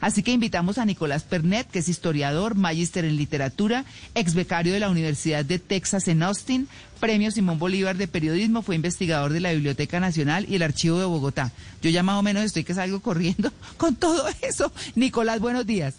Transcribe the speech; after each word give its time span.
Así 0.00 0.22
que 0.22 0.32
invitamos 0.32 0.78
a 0.78 0.84
Nicolás 0.84 1.24
Pernet, 1.24 1.70
que 1.70 1.80
es 1.80 1.88
historiador, 1.88 2.54
magíster 2.54 3.04
en 3.04 3.16
literatura, 3.16 3.84
ex 4.14 4.34
becario 4.34 4.72
de 4.72 4.80
la 4.80 4.88
Universidad 4.88 5.44
de 5.44 5.58
Texas 5.58 6.08
en 6.08 6.22
Austin, 6.22 6.68
premio 7.00 7.30
Simón 7.30 7.58
Bolívar 7.58 7.96
de 7.96 8.08
periodismo, 8.08 8.62
fue 8.62 8.76
investigador 8.76 9.32
de 9.32 9.40
la 9.40 9.52
Biblioteca 9.52 10.00
Nacional 10.00 10.46
y 10.48 10.56
el 10.56 10.62
Archivo 10.62 10.98
de 10.98 11.04
Bogotá. 11.04 11.52
Yo 11.82 11.90
ya 11.90 12.02
más 12.02 12.16
o 12.16 12.22
menos 12.22 12.44
estoy 12.44 12.64
que 12.64 12.74
salgo 12.74 13.00
corriendo 13.02 13.52
con 13.76 13.94
todo 13.96 14.26
eso. 14.42 14.72
Nicolás, 14.94 15.40
buenos 15.40 15.66
días. 15.66 15.94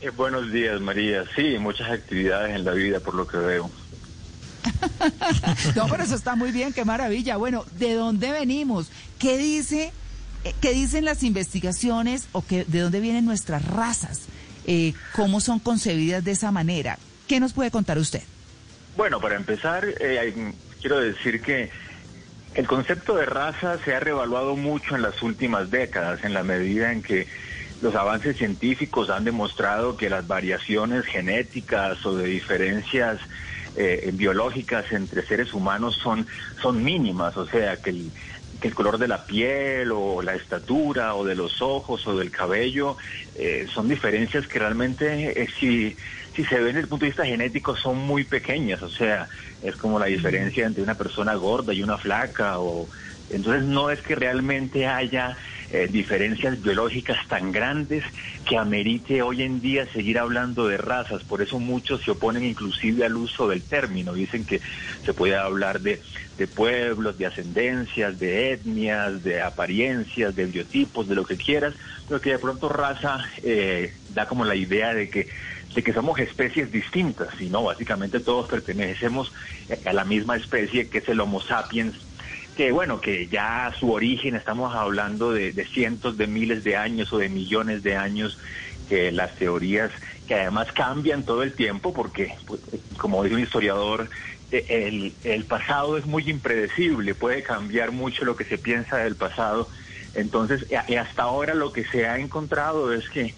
Eh, 0.00 0.10
buenos 0.10 0.50
días, 0.50 0.80
María. 0.80 1.24
Sí, 1.36 1.58
muchas 1.58 1.90
actividades 1.90 2.56
en 2.56 2.64
la 2.64 2.72
vida, 2.72 3.00
por 3.00 3.14
lo 3.14 3.26
que 3.26 3.36
veo. 3.36 3.70
no, 5.76 5.88
pero 5.88 6.02
eso 6.02 6.14
está 6.14 6.36
muy 6.36 6.52
bien, 6.52 6.72
qué 6.72 6.84
maravilla. 6.84 7.36
Bueno, 7.36 7.64
¿de 7.78 7.94
dónde 7.94 8.30
venimos? 8.30 8.90
¿Qué 9.18 9.36
dice, 9.36 9.92
qué 10.60 10.72
dicen 10.72 11.04
las 11.04 11.22
investigaciones 11.22 12.28
o 12.32 12.44
que, 12.44 12.64
de 12.64 12.80
dónde 12.80 13.00
vienen 13.00 13.24
nuestras 13.24 13.64
razas? 13.64 14.22
Eh, 14.66 14.94
¿Cómo 15.12 15.40
son 15.40 15.58
concebidas 15.58 16.24
de 16.24 16.32
esa 16.32 16.50
manera? 16.50 16.98
¿Qué 17.26 17.40
nos 17.40 17.52
puede 17.52 17.70
contar 17.70 17.98
usted? 17.98 18.22
Bueno, 18.96 19.20
para 19.20 19.36
empezar, 19.36 19.86
eh, 20.00 20.52
quiero 20.80 21.00
decir 21.00 21.40
que 21.40 21.70
el 22.54 22.66
concepto 22.66 23.16
de 23.16 23.26
raza 23.26 23.78
se 23.84 23.94
ha 23.94 24.00
revaluado 24.00 24.56
mucho 24.56 24.96
en 24.96 25.02
las 25.02 25.22
últimas 25.22 25.70
décadas, 25.70 26.24
en 26.24 26.34
la 26.34 26.42
medida 26.42 26.92
en 26.92 27.02
que 27.02 27.26
los 27.82 27.94
avances 27.94 28.36
científicos 28.36 29.08
han 29.08 29.24
demostrado 29.24 29.96
que 29.96 30.10
las 30.10 30.26
variaciones 30.26 31.04
genéticas 31.06 32.04
o 32.04 32.16
de 32.16 32.26
diferencias 32.26 33.18
eh, 33.76 34.10
biológicas 34.12 34.90
entre 34.92 35.24
seres 35.24 35.54
humanos 35.54 35.96
son, 36.02 36.26
son 36.60 36.82
mínimas, 36.82 37.36
o 37.36 37.46
sea, 37.46 37.76
que 37.76 37.90
el, 37.90 38.10
que 38.60 38.68
el 38.68 38.74
color 38.74 38.98
de 38.98 39.08
la 39.08 39.26
piel 39.26 39.90
o 39.92 40.22
la 40.22 40.34
estatura 40.34 41.14
o 41.14 41.24
de 41.24 41.34
los 41.34 41.62
ojos 41.62 42.06
o 42.06 42.16
del 42.16 42.30
cabello 42.30 42.98
eh, 43.34 43.66
son 43.74 43.88
diferencias 43.88 44.46
que 44.46 44.58
realmente 44.58 45.42
eh, 45.42 45.48
si, 45.58 45.96
si 46.36 46.44
se 46.44 46.56
ven 46.56 46.66
desde 46.66 46.80
el 46.80 46.88
punto 46.88 47.06
de 47.06 47.10
vista 47.10 47.24
genético 47.24 47.74
son 47.76 47.96
muy 47.96 48.24
pequeñas, 48.24 48.82
o 48.82 48.90
sea, 48.90 49.28
es 49.60 49.76
como 49.76 49.98
la 49.98 50.06
diferencia 50.06 50.66
entre 50.66 50.82
una 50.82 50.98
persona 50.98 51.34
gorda 51.34 51.72
y 51.72 51.82
una 51.82 51.98
flaca 51.98 52.58
o 52.58 52.90
entonces 53.30 53.62
no 53.62 53.90
es 53.90 54.02
que 54.02 54.16
realmente 54.16 54.86
haya 54.86 55.38
eh, 55.72 55.88
diferencias 55.90 56.60
biológicas 56.60 57.18
tan 57.28 57.52
grandes 57.52 58.04
que 58.44 58.58
amerite 58.58 59.22
hoy 59.22 59.42
en 59.42 59.60
día 59.60 59.86
seguir 59.92 60.18
hablando 60.18 60.66
de 60.66 60.76
razas. 60.76 61.22
Por 61.22 61.42
eso 61.42 61.58
muchos 61.60 62.02
se 62.02 62.10
oponen 62.10 62.44
inclusive 62.44 63.04
al 63.04 63.16
uso 63.16 63.48
del 63.48 63.62
término. 63.62 64.12
Dicen 64.12 64.44
que 64.44 64.60
se 65.04 65.14
puede 65.14 65.36
hablar 65.36 65.80
de, 65.80 66.02
de 66.36 66.46
pueblos, 66.48 67.18
de 67.18 67.26
ascendencias, 67.26 68.18
de 68.18 68.52
etnias, 68.52 69.22
de 69.22 69.42
apariencias, 69.42 70.34
de 70.34 70.46
biotipos, 70.46 71.08
de 71.08 71.14
lo 71.14 71.24
que 71.24 71.36
quieras, 71.36 71.74
pero 72.08 72.20
que 72.20 72.30
de 72.30 72.38
pronto 72.38 72.68
raza 72.68 73.24
eh, 73.42 73.92
da 74.12 74.26
como 74.26 74.44
la 74.44 74.56
idea 74.56 74.92
de 74.92 75.08
que 75.08 75.28
de 75.74 75.84
que 75.84 75.92
somos 75.92 76.18
especies 76.18 76.72
distintas, 76.72 77.40
y 77.40 77.48
no, 77.48 77.62
básicamente 77.62 78.18
todos 78.18 78.48
pertenecemos 78.48 79.32
a 79.84 79.92
la 79.92 80.04
misma 80.04 80.36
especie 80.36 80.88
que 80.88 80.98
es 80.98 81.08
el 81.08 81.20
Homo 81.20 81.40
sapiens 81.40 81.94
que 82.60 82.72
bueno, 82.72 83.00
que 83.00 83.26
ya 83.26 83.72
su 83.80 83.90
origen, 83.90 84.34
estamos 84.34 84.74
hablando 84.74 85.32
de, 85.32 85.50
cientos 85.72 86.18
de 86.18 86.26
miles 86.26 86.62
de 86.62 86.76
años 86.76 87.10
o 87.10 87.16
de 87.16 87.30
millones 87.30 87.82
de 87.82 87.96
años, 87.96 88.36
que 88.86 89.10
las 89.12 89.34
teorías 89.36 89.90
que 90.28 90.34
además 90.34 90.70
cambian 90.72 91.22
todo 91.22 91.42
el 91.42 91.54
tiempo, 91.54 91.94
porque 91.94 92.34
pues, 92.46 92.60
como 92.98 93.22
dice 93.24 93.36
un 93.36 93.40
historiador, 93.40 94.10
e, 94.52 95.10
el, 95.24 95.44
pasado 95.46 95.96
es 95.96 96.04
muy 96.04 96.28
impredecible, 96.28 97.14
puede 97.14 97.42
cambiar 97.42 97.92
mucho 97.92 98.26
lo 98.26 98.36
que 98.36 98.44
se 98.44 98.58
piensa 98.58 98.98
del 98.98 99.16
pasado. 99.16 99.66
Entonces, 100.14 100.66
hasta 100.70 101.22
ahora 101.22 101.54
lo 101.54 101.72
que 101.72 101.86
se 101.86 102.06
ha 102.06 102.18
encontrado 102.18 102.92
es 102.92 103.08
que 103.08 103.34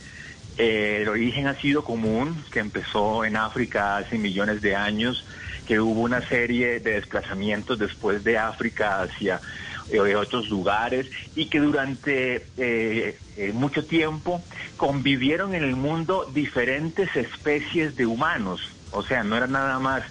eh, 0.59 0.99
el 1.03 1.09
origen 1.09 1.47
ha 1.47 1.55
sido 1.61 1.85
común, 1.85 2.43
que 2.51 2.59
empezó 2.59 3.25
en 3.25 3.37
África 3.37 3.99
hace 3.99 4.19
millones 4.19 4.63
de 4.63 4.75
años, 4.75 5.25
que 5.67 5.81
hubo 5.81 6.01
una 6.01 6.27
serie 6.29 6.81
de 6.81 6.93
desplazamientos 6.93 7.79
después 7.79 8.25
de 8.25 8.39
África 8.39 9.03
hacia 9.03 9.41
eh, 9.89 10.17
otros 10.17 10.49
lugares 10.49 11.07
y 11.35 11.47
que 11.47 11.61
durante 11.61 12.47
eh, 12.57 13.19
eh, 13.37 13.53
mucho 13.53 13.85
tiempo 13.85 14.43
convivieron 14.77 15.55
en 15.55 15.65
el 15.65 15.77
mundo 15.77 16.27
diferentes 16.33 17.15
especies 17.15 17.95
de 17.97 18.07
humanos. 18.07 18.61
O 18.91 19.03
sea, 19.03 19.23
no 19.23 19.37
era 19.37 19.47
nada 19.47 19.79
más 19.79 20.03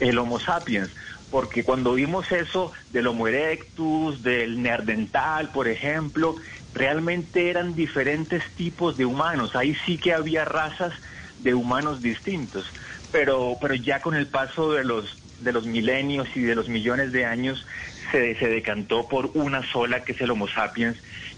el 0.00 0.18
Homo 0.18 0.38
sapiens, 0.40 0.90
porque 1.30 1.64
cuando 1.64 1.94
vimos 1.94 2.30
eso 2.32 2.72
del 2.90 3.06
Homo 3.06 3.28
erectus, 3.28 4.22
del 4.22 4.60
Neandertal, 4.60 5.50
por 5.50 5.68
ejemplo, 5.68 6.36
realmente 6.74 7.48
eran 7.48 7.74
diferentes 7.74 8.42
tipos 8.54 8.96
de 8.96 9.06
humanos. 9.06 9.54
Ahí 9.54 9.76
sí 9.86 9.98
que 9.98 10.12
había 10.12 10.44
razas 10.44 10.92
de 11.38 11.54
humanos 11.54 12.02
distintos 12.02 12.66
pero, 13.12 13.56
pero 13.60 13.74
ya 13.74 14.00
con 14.00 14.16
el 14.16 14.26
paso 14.26 14.72
de 14.72 14.84
los, 14.84 15.16
de 15.40 15.52
los 15.52 15.66
milenios 15.66 16.28
y 16.34 16.40
de 16.40 16.54
los 16.54 16.68
millones 16.68 17.12
de 17.12 17.26
años 17.26 17.64
se, 18.10 18.34
se 18.36 18.48
decantó 18.48 19.06
por 19.06 19.30
una 19.34 19.62
sola, 19.70 20.02
que 20.02 20.12
es 20.12 20.20
el 20.20 20.30
Homo 20.30 20.48
sapiens, 20.48 20.96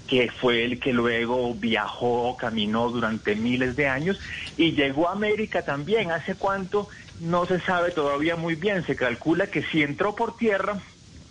que 0.09 0.31
fue 0.31 0.65
el 0.65 0.81
que 0.81 0.93
luego 0.93 1.55
viajó, 1.55 2.37
caminó 2.37 2.91
durante 2.91 3.34
miles 3.34 3.75
de 3.77 3.89
años 3.89 4.21
y 4.57 4.73
llegó 4.73 5.09
a 5.09 5.13
América 5.13 5.63
también. 5.63 6.11
¿Hace 6.11 6.34
cuánto? 6.34 6.89
No 7.21 7.47
se 7.47 7.61
sabe 7.61 7.91
todavía 7.91 8.37
muy 8.37 8.55
bien. 8.55 8.84
Se 8.87 8.97
calcula 8.97 9.47
que 9.47 9.63
si 9.63 9.83
entró 9.83 10.15
por 10.15 10.37
tierra, 10.37 10.79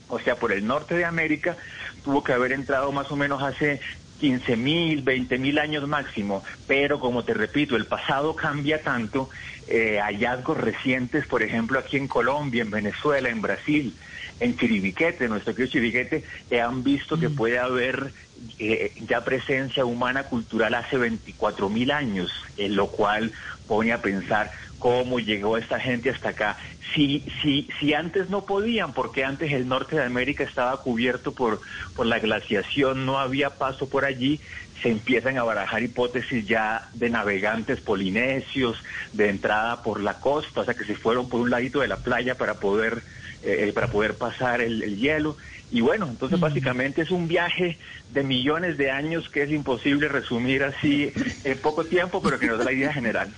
o 0.08 0.20
sea, 0.20 0.36
por 0.36 0.52
el 0.52 0.66
norte 0.66 0.96
de 0.96 1.06
América, 1.06 1.56
tuvo 2.04 2.24
que 2.24 2.34
haber 2.34 2.52
entrado 2.52 2.92
más 2.92 3.12
o 3.12 3.16
menos 3.16 3.42
hace 3.42 3.80
15 4.24 4.56
mil, 4.56 5.02
20 5.02 5.38
mil 5.38 5.60
años 5.60 5.86
máximo, 5.86 6.46
pero 6.66 6.98
como 6.98 7.26
te 7.26 7.34
repito, 7.34 7.76
el 7.76 7.88
pasado 7.88 8.38
cambia 8.38 8.82
tanto, 8.82 9.30
eh, 9.68 10.00
hallazgos 10.00 10.56
recientes, 10.56 11.28
por 11.28 11.44
ejemplo, 11.44 11.78
aquí 11.78 11.98
en 11.98 12.08
Colombia, 12.08 12.62
en 12.62 12.72
Venezuela, 12.72 13.28
en 13.28 13.42
Brasil, 13.42 13.94
en 14.40 14.58
Chiribiquete, 14.58 15.28
nuestro 15.28 15.54
querido 15.54 15.72
Chiribiquete, 15.72 16.24
eh, 16.50 16.62
han 16.62 16.84
visto 16.84 17.20
que 17.20 17.30
mm. 17.30 17.36
puede 17.36 17.60
haber 17.60 18.12
eh, 18.60 18.92
ya 19.08 19.24
presencia 19.24 19.86
humana 19.86 20.24
cultural 20.24 20.74
hace 20.74 20.98
24 20.98 21.70
mil 21.70 21.92
años, 21.92 22.32
en 22.58 22.76
lo 22.76 22.88
cual 22.88 23.32
pone 23.68 23.94
a 23.94 24.02
pensar 24.02 24.52
cómo 24.80 25.20
llegó 25.20 25.58
esta 25.58 25.80
gente 25.80 26.10
hasta 26.10 26.30
acá. 26.30 26.58
Si, 26.94 27.24
si, 27.42 27.70
si 27.80 27.94
antes 27.94 28.30
no 28.30 28.46
podían, 28.46 28.94
porque 28.94 29.24
antes 29.24 29.52
el 29.54 29.68
norte 29.68 29.96
de 29.96 30.04
América 30.04 30.44
estaba 30.44 30.76
cubierto 30.82 31.34
por, 31.34 31.62
por 31.96 32.06
la 32.06 32.20
glaciación, 32.20 33.06
no 33.06 33.18
había 33.18 33.52
paso 33.52 33.88
por 33.88 34.04
allí, 34.06 34.42
se 34.84 34.90
empiezan 34.90 35.38
a 35.38 35.44
barajar 35.44 35.82
hipótesis 35.82 36.46
ya 36.46 36.90
de 36.94 37.10
navegantes 37.10 37.80
polinesios, 37.80 38.78
de 39.14 39.30
entrada 39.30 39.82
por 39.82 40.02
la 40.02 40.20
costa, 40.20 40.62
o 40.62 40.66
sea 40.66 40.74
que 40.74 40.84
se 40.84 40.96
fueron 40.96 41.30
por 41.30 41.40
un 41.40 41.50
ladito 41.50 41.80
de 41.80 41.88
la 41.88 41.98
playa 41.98 42.36
para 42.36 42.56
poder, 42.56 43.02
eh, 43.44 43.72
para 43.74 43.88
poder 43.88 44.16
pasar 44.16 44.62
el, 44.62 44.98
hielo. 44.98 45.38
Y 45.72 45.82
bueno, 45.82 46.08
entonces 46.08 46.40
básicamente 46.40 47.02
es 47.02 47.12
un 47.12 47.28
viaje 47.28 47.78
de 48.14 48.24
millones 48.24 48.78
de 48.78 48.92
años 48.92 49.30
que 49.30 49.44
es 49.44 49.52
imposible 49.52 50.08
resumir 50.08 50.64
así 50.64 51.12
en 51.44 51.58
poco 51.58 51.84
tiempo, 51.84 52.22
pero 52.22 52.40
que 52.40 52.48
nos 52.48 52.60
da 52.60 52.66
la 52.66 52.74
idea 52.74 52.94
general. 52.94 53.34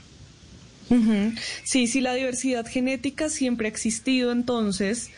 Sí, 1.64 1.88
sí, 1.88 2.02
la 2.02 2.14
diversidad 2.14 2.66
genética 2.68 3.30
siempre 3.30 3.68
ha 3.68 3.72
existido, 3.72 4.32
entonces, 4.32 5.10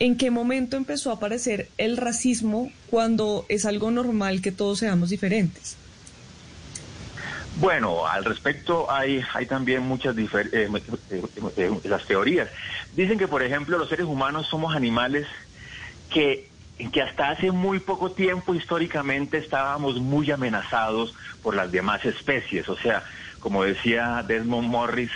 ¿en 0.00 0.16
qué 0.16 0.32
momento 0.32 0.76
empezó 0.76 1.10
a 1.10 1.14
aparecer 1.14 1.68
el 1.78 1.96
racismo 1.96 2.72
cuando 2.90 3.46
es 3.48 3.64
algo 3.64 3.92
normal 3.92 4.42
que 4.42 4.50
todos 4.50 4.80
seamos 4.80 5.10
diferentes? 5.10 5.76
Bueno, 7.56 8.06
al 8.06 8.24
respecto 8.24 8.90
hay, 8.90 9.22
hay 9.34 9.46
también 9.46 9.82
muchas 9.82 10.16
eh, 10.16 10.48
eh, 10.52 11.22
eh, 11.56 11.80
las 11.84 12.04
teorías. 12.06 12.48
Dicen 12.94 13.18
que, 13.18 13.28
por 13.28 13.42
ejemplo, 13.42 13.78
los 13.78 13.88
seres 13.88 14.06
humanos 14.06 14.46
somos 14.48 14.74
animales 14.74 15.26
que 16.10 16.50
que 16.90 17.02
hasta 17.02 17.30
hace 17.30 17.52
muy 17.52 17.78
poco 17.78 18.10
tiempo 18.10 18.54
históricamente 18.54 19.38
estábamos 19.38 20.00
muy 20.00 20.30
amenazados 20.32 21.14
por 21.42 21.54
las 21.54 21.70
demás 21.70 22.04
especies. 22.04 22.68
O 22.68 22.76
sea, 22.76 23.04
como 23.38 23.62
decía 23.62 24.24
Desmond 24.26 24.68
Morris, 24.68 25.12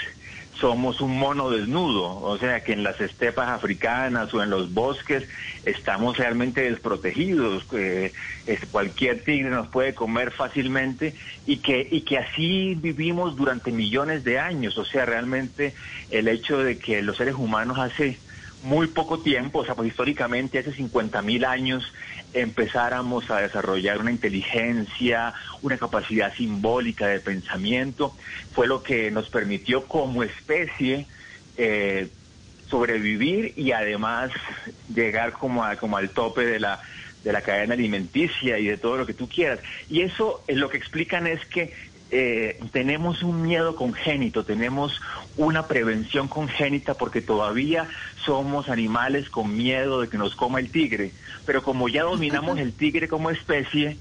somos 0.61 1.01
un 1.01 1.19
mono 1.19 1.51
desnudo, 1.51 2.21
o 2.21 2.39
sea 2.39 2.63
que 2.65 2.73
en 2.73 2.83
las 2.83 3.01
estepas 3.01 3.49
africanas 3.49 4.33
o 4.33 4.43
en 4.43 4.51
los 4.51 4.73
bosques 4.73 5.29
estamos 5.65 6.17
realmente 6.17 6.63
desprotegidos, 6.63 7.65
que 7.65 8.13
cualquier 8.71 9.25
tigre 9.25 9.51
nos 9.51 9.69
puede 9.69 9.95
comer 9.95 10.33
fácilmente 10.33 11.15
y 11.47 11.59
que, 11.59 11.87
y 11.91 12.03
que 12.03 12.19
así 12.19 12.75
vivimos 12.75 13.37
durante 13.37 13.73
millones 13.73 14.25
de 14.25 14.39
años, 14.39 14.79
o 14.79 14.85
sea, 14.85 15.05
realmente 15.05 15.75
el 16.11 16.29
hecho 16.29 16.59
de 16.59 16.79
que 16.79 17.03
los 17.03 17.17
seres 17.17 17.35
humanos 17.35 17.79
hace 17.79 18.19
muy 18.67 18.89
poco 18.89 19.21
tiempo, 19.21 19.61
o 19.61 19.65
sea, 19.65 19.77
pues 19.77 19.91
históricamente 19.91 20.59
hace 20.59 20.73
50 20.73 21.23
mil 21.23 21.45
años 21.45 21.93
empezáramos 22.35 23.31
a 23.31 23.39
desarrollar 23.39 23.99
una 23.99 24.11
inteligencia, 24.11 25.35
una 25.63 25.79
capacidad 25.79 26.35
simbólica 26.35 27.07
de 27.07 27.21
pensamiento, 27.21 28.17
fue 28.53 28.67
lo 28.67 28.83
que 28.83 29.13
nos 29.13 29.29
permitió 29.29 29.87
como 29.87 30.25
especie 30.25 31.07
eh, 31.57 32.09
sobrevivir 32.69 33.53
y 33.57 33.71
además 33.71 34.33
llegar 34.93 35.33
como, 35.33 35.65
como 35.79 35.97
al 35.97 36.11
tope 36.11 36.45
de 36.45 36.59
la, 36.59 36.81
de 37.23 37.33
la 37.33 37.43
cadena 37.43 37.75
alimenticia 37.75 38.59
y 38.59 38.67
de 38.67 38.79
todo 38.79 38.97
lo 38.97 39.07
que 39.07 39.15
tú 39.15 39.29
quieras. 39.29 39.61
Y 39.89 40.01
eso 40.01 40.43
es 40.49 40.57
lo 40.57 40.69
que 40.69 40.77
explican 40.77 41.29
es 41.29 41.47
que 41.47 41.73
eh, 42.11 42.59
tenemos 42.73 43.23
un 43.23 43.43
miedo 43.43 43.75
congénito, 43.75 44.45
tenemos 44.45 45.01
una 45.37 45.67
prevención 45.67 46.29
congénita 46.29 46.95
porque 46.95 47.21
todavía 47.21 47.89
somos 48.25 48.69
animales 48.69 49.29
con 49.29 49.57
miedo 49.57 50.01
de 50.01 50.09
que 50.09 50.19
nos 50.19 50.35
coma 50.37 50.61
el 50.61 50.71
tigre. 50.71 51.13
Pero 51.45 51.63
como 51.63 51.89
ya 51.89 52.05
dominamos 52.05 52.59
el 52.59 52.73
tigre 52.73 53.09
como 53.09 53.31
especie, 53.31 53.97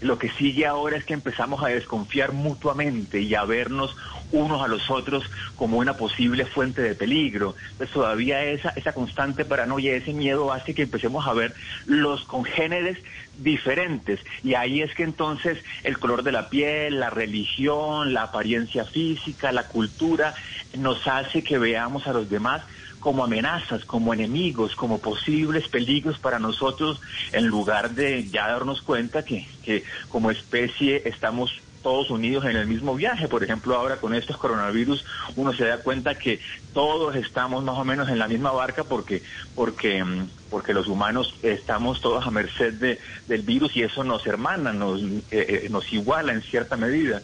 lo 0.00 0.18
que 0.18 0.30
sigue 0.30 0.66
ahora 0.66 0.96
es 0.96 1.04
que 1.04 1.14
empezamos 1.14 1.62
a 1.62 1.68
desconfiar 1.68 2.32
mutuamente 2.32 3.20
y 3.20 3.34
a 3.34 3.44
vernos 3.44 3.96
unos 4.32 4.62
a 4.62 4.68
los 4.68 4.90
otros 4.90 5.24
como 5.56 5.78
una 5.78 5.94
posible 5.96 6.46
fuente 6.46 6.82
de 6.82 6.94
peligro. 6.94 7.54
Entonces 7.72 7.92
todavía 7.92 8.42
esa, 8.44 8.70
esa 8.70 8.92
constante 8.92 9.44
paranoia, 9.44 9.94
ese 9.94 10.12
miedo 10.12 10.52
hace 10.52 10.74
que 10.74 10.82
empecemos 10.82 11.26
a 11.26 11.32
ver 11.32 11.54
los 11.86 12.24
congéneres 12.24 12.98
diferentes. 13.38 14.20
Y 14.42 14.54
ahí 14.54 14.82
es 14.82 14.94
que 14.94 15.02
entonces 15.02 15.58
el 15.82 15.98
color 15.98 16.22
de 16.22 16.32
la 16.32 16.48
piel, 16.48 17.00
la 17.00 17.10
religión, 17.10 18.12
la 18.12 18.24
apariencia 18.24 18.84
física, 18.84 19.52
la 19.52 19.68
cultura, 19.68 20.34
nos 20.78 21.06
hace 21.06 21.42
que 21.42 21.58
veamos 21.58 22.06
a 22.06 22.12
los 22.12 22.30
demás 22.30 22.62
como 23.00 23.24
amenazas, 23.24 23.84
como 23.84 24.14
enemigos, 24.14 24.76
como 24.76 24.98
posibles 24.98 25.68
peligros 25.68 26.18
para 26.18 26.38
nosotros, 26.38 27.00
en 27.32 27.46
lugar 27.46 27.90
de 27.90 28.28
ya 28.28 28.48
darnos 28.48 28.82
cuenta 28.82 29.24
que, 29.24 29.48
que 29.64 29.84
como 30.08 30.30
especie 30.30 31.02
estamos 31.06 31.60
todos 31.82 32.10
unidos 32.10 32.44
en 32.44 32.56
el 32.56 32.66
mismo 32.66 32.94
viaje. 32.94 33.28
Por 33.28 33.42
ejemplo, 33.42 33.74
ahora 33.74 33.96
con 33.96 34.14
estos 34.14 34.36
coronavirus 34.36 35.04
uno 35.36 35.52
se 35.52 35.64
da 35.64 35.78
cuenta 35.78 36.14
que 36.14 36.40
todos 36.72 37.16
estamos 37.16 37.64
más 37.64 37.78
o 37.78 37.84
menos 37.84 38.08
en 38.08 38.18
la 38.18 38.28
misma 38.28 38.52
barca 38.52 38.84
porque 38.84 39.22
porque 39.54 40.04
mm, 40.04 40.28
porque 40.50 40.74
los 40.74 40.88
humanos 40.88 41.34
estamos 41.42 42.00
todos 42.00 42.26
a 42.26 42.30
merced 42.30 42.74
de, 42.74 42.98
del 43.28 43.42
virus 43.42 43.76
y 43.76 43.82
eso 43.82 44.04
nos 44.04 44.26
hermana, 44.26 44.72
nos 44.72 45.02
eh, 45.02 45.20
eh, 45.30 45.68
nos 45.70 45.92
iguala 45.92 46.32
en 46.32 46.42
cierta 46.42 46.76
medida 46.76 47.22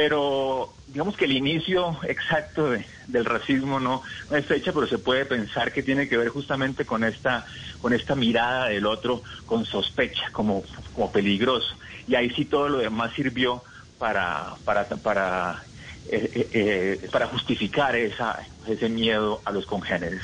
pero 0.00 0.74
digamos 0.86 1.16
que 1.16 1.24
el 1.24 1.32
inicio 1.32 1.98
exacto 2.04 2.70
del 3.08 3.24
racismo 3.24 3.80
no, 3.80 4.02
es 4.30 4.46
fecha, 4.46 4.72
pero 4.72 4.86
se 4.86 4.98
puede 4.98 5.26
pensar 5.26 5.72
que 5.72 5.82
tiene 5.82 6.08
que 6.08 6.16
ver 6.16 6.28
justamente 6.28 6.86
con 6.86 7.02
esta, 7.02 7.44
con 7.80 7.92
esta 7.92 8.14
mirada 8.14 8.68
del 8.68 8.86
otro 8.86 9.24
con 9.44 9.66
sospecha, 9.66 10.30
como, 10.30 10.62
como 10.94 11.10
peligroso. 11.10 11.66
Y 12.06 12.14
ahí 12.14 12.30
sí 12.30 12.44
todo 12.44 12.68
lo 12.68 12.78
demás 12.78 13.12
sirvió 13.16 13.64
para, 13.98 14.54
para, 14.64 14.88
para, 14.88 15.64
eh, 16.08 16.30
eh, 16.32 16.48
eh, 16.52 17.08
para 17.10 17.26
justificar 17.26 17.96
esa, 17.96 18.38
ese 18.68 18.88
miedo 18.88 19.42
a 19.44 19.50
los 19.50 19.66
congéneres. 19.66 20.22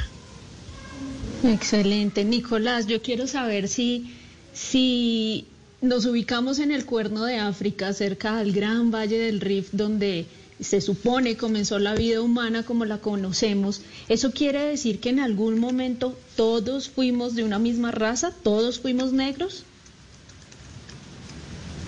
Excelente. 1.42 2.24
Nicolás, 2.24 2.86
yo 2.86 3.02
quiero 3.02 3.26
saber 3.26 3.66
si, 3.66 4.14
si 4.52 5.48
nos 5.84 6.06
ubicamos 6.06 6.58
en 6.58 6.72
el 6.72 6.86
cuerno 6.86 7.24
de 7.24 7.38
África, 7.38 7.92
cerca 7.92 8.36
del 8.36 8.52
gran 8.52 8.90
valle 8.90 9.18
del 9.18 9.40
Rift, 9.40 9.72
donde 9.72 10.26
se 10.58 10.80
supone 10.80 11.36
comenzó 11.36 11.78
la 11.78 11.94
vida 11.94 12.22
humana 12.22 12.64
como 12.64 12.84
la 12.84 12.98
conocemos. 12.98 13.82
¿Eso 14.08 14.32
quiere 14.32 14.62
decir 14.62 15.00
que 15.00 15.10
en 15.10 15.20
algún 15.20 15.58
momento 15.58 16.18
todos 16.36 16.88
fuimos 16.88 17.34
de 17.34 17.44
una 17.44 17.58
misma 17.58 17.90
raza? 17.90 18.32
¿Todos 18.42 18.80
fuimos 18.80 19.12
negros? 19.12 19.64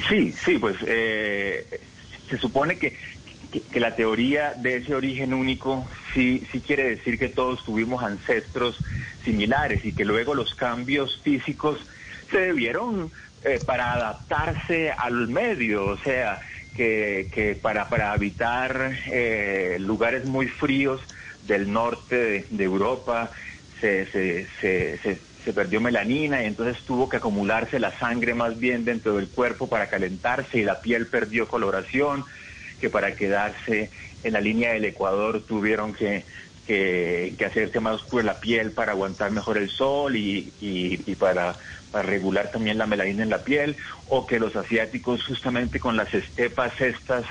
Sí, 0.08 0.32
sí, 0.32 0.58
pues 0.58 0.76
eh, 0.86 1.80
se 2.28 2.38
supone 2.38 2.78
que, 2.78 2.96
que, 3.72 3.80
la 3.80 3.96
teoría 3.96 4.52
de 4.52 4.76
ese 4.76 4.94
origen 4.94 5.32
único 5.32 5.88
sí, 6.12 6.42
sí 6.52 6.60
quiere 6.60 6.90
decir 6.90 7.18
que 7.18 7.28
todos 7.28 7.64
tuvimos 7.64 8.02
ancestros 8.02 8.76
similares 9.24 9.84
y 9.84 9.92
que 9.92 10.04
luego 10.04 10.34
los 10.34 10.54
cambios 10.54 11.18
físicos 11.22 11.78
se 12.30 12.38
debieron 12.38 13.10
eh, 13.46 13.60
para 13.64 13.92
adaptarse 13.92 14.90
al 14.90 15.28
medio, 15.28 15.86
o 15.86 15.98
sea, 15.98 16.40
que, 16.74 17.28
que 17.32 17.54
para, 17.54 17.88
para 17.88 18.10
habitar 18.10 18.98
eh, 19.06 19.76
lugares 19.78 20.26
muy 20.26 20.48
fríos 20.48 21.00
del 21.46 21.72
norte 21.72 22.44
de, 22.50 22.64
Europa 22.64 23.30
se, 23.80 24.06
se, 24.10 25.52
perdió 25.54 25.80
melanina 25.80 26.42
y 26.42 26.46
entonces 26.46 26.82
tuvo 26.84 27.08
que 27.08 27.18
acumularse 27.18 27.78
la 27.78 27.96
sangre 27.96 28.34
más 28.34 28.58
bien 28.58 28.84
dentro 28.84 29.14
del 29.14 29.28
cuerpo 29.28 29.68
para 29.68 29.88
calentarse 29.88 30.58
y 30.58 30.64
la 30.64 30.80
piel 30.80 31.06
perdió 31.06 31.46
coloración, 31.46 32.24
que 32.80 32.90
para 32.90 33.14
quedarse 33.14 33.90
en 34.24 34.32
la 34.32 34.40
línea 34.40 34.72
del 34.72 34.86
Ecuador 34.86 35.44
tuvieron 35.46 35.94
que, 35.94 36.24
que, 36.66 37.36
hacerse 37.46 37.78
más 37.78 37.94
oscura 37.94 38.24
la 38.24 38.40
piel 38.40 38.72
para 38.72 38.90
aguantar 38.90 39.30
mejor 39.30 39.56
el 39.56 39.70
sol 39.70 40.16
y, 40.16 40.52
y 40.60 41.14
para 41.14 41.54
para 41.90 42.08
regular 42.08 42.50
también 42.50 42.78
la 42.78 42.86
melanina 42.86 43.22
en 43.22 43.30
la 43.30 43.42
piel, 43.42 43.76
o 44.08 44.26
que 44.26 44.38
los 44.38 44.56
asiáticos 44.56 45.24
justamente 45.24 45.80
con 45.80 45.96
las 45.96 46.12
estepas 46.12 46.80
estas, 46.80 47.24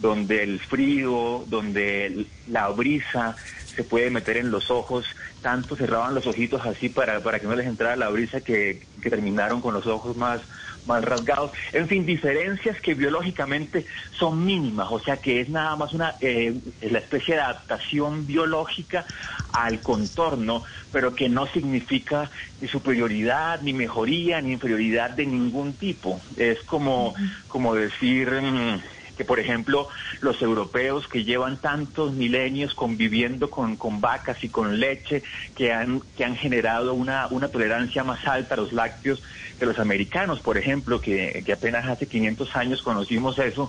donde 0.00 0.42
el 0.42 0.60
frío, 0.60 1.44
donde 1.48 2.26
la 2.46 2.68
brisa 2.68 3.36
se 3.74 3.84
puede 3.84 4.10
meter 4.10 4.36
en 4.36 4.50
los 4.50 4.70
ojos, 4.70 5.06
tanto 5.42 5.76
cerraban 5.76 6.14
los 6.14 6.26
ojitos 6.26 6.64
así 6.66 6.88
para, 6.88 7.20
para 7.20 7.40
que 7.40 7.46
no 7.46 7.56
les 7.56 7.66
entrara 7.66 7.96
la 7.96 8.08
brisa 8.08 8.40
que, 8.40 8.86
que 9.00 9.10
terminaron 9.10 9.60
con 9.60 9.74
los 9.74 9.86
ojos 9.86 10.16
más, 10.16 10.40
más 10.84 11.04
rasgados. 11.04 11.52
En 11.72 11.88
fin, 11.88 12.06
diferencias 12.06 12.80
que 12.80 12.94
biológicamente 12.94 13.86
son 14.18 14.44
mínimas, 14.44 14.88
o 14.90 15.00
sea 15.00 15.18
que 15.18 15.40
es 15.40 15.48
nada 15.48 15.76
más 15.76 15.92
una 15.92 16.16
eh, 16.20 16.54
la 16.80 16.98
especie 16.98 17.34
de 17.34 17.40
adaptación 17.40 18.26
biológica 18.26 19.06
al 19.52 19.82
contorno, 19.82 20.64
pero 20.90 21.14
que 21.14 21.28
no 21.28 21.46
significa 21.48 22.30
ni 22.60 22.68
superioridad, 22.68 23.60
ni 23.62 23.72
mejoría, 23.72 24.40
ni 24.40 24.52
inferioridad 24.52 25.10
de 25.10 25.26
ningún 25.26 25.74
tipo. 25.74 26.22
Es 26.36 26.62
como, 26.64 27.14
como 27.48 27.74
decir... 27.74 28.30
Mm, 28.30 28.97
que 29.18 29.24
por 29.24 29.38
ejemplo 29.38 29.88
los 30.20 30.40
europeos 30.40 31.08
que 31.08 31.24
llevan 31.24 31.60
tantos 31.60 32.14
milenios 32.14 32.72
conviviendo 32.74 33.50
con, 33.50 33.76
con 33.76 34.00
vacas 34.00 34.42
y 34.42 34.48
con 34.48 34.80
leche, 34.80 35.22
que 35.54 35.72
han, 35.72 36.00
que 36.16 36.24
han 36.24 36.36
generado 36.36 36.94
una, 36.94 37.26
una 37.26 37.48
tolerancia 37.48 38.04
más 38.04 38.26
alta 38.26 38.54
a 38.54 38.58
los 38.58 38.72
lácteos, 38.72 39.22
de 39.58 39.66
los 39.66 39.78
americanos, 39.78 40.40
por 40.40 40.56
ejemplo, 40.56 41.00
que, 41.00 41.42
que 41.44 41.52
apenas 41.52 41.86
hace 41.86 42.06
500 42.06 42.54
años 42.56 42.82
conocimos 42.82 43.38
eso, 43.38 43.68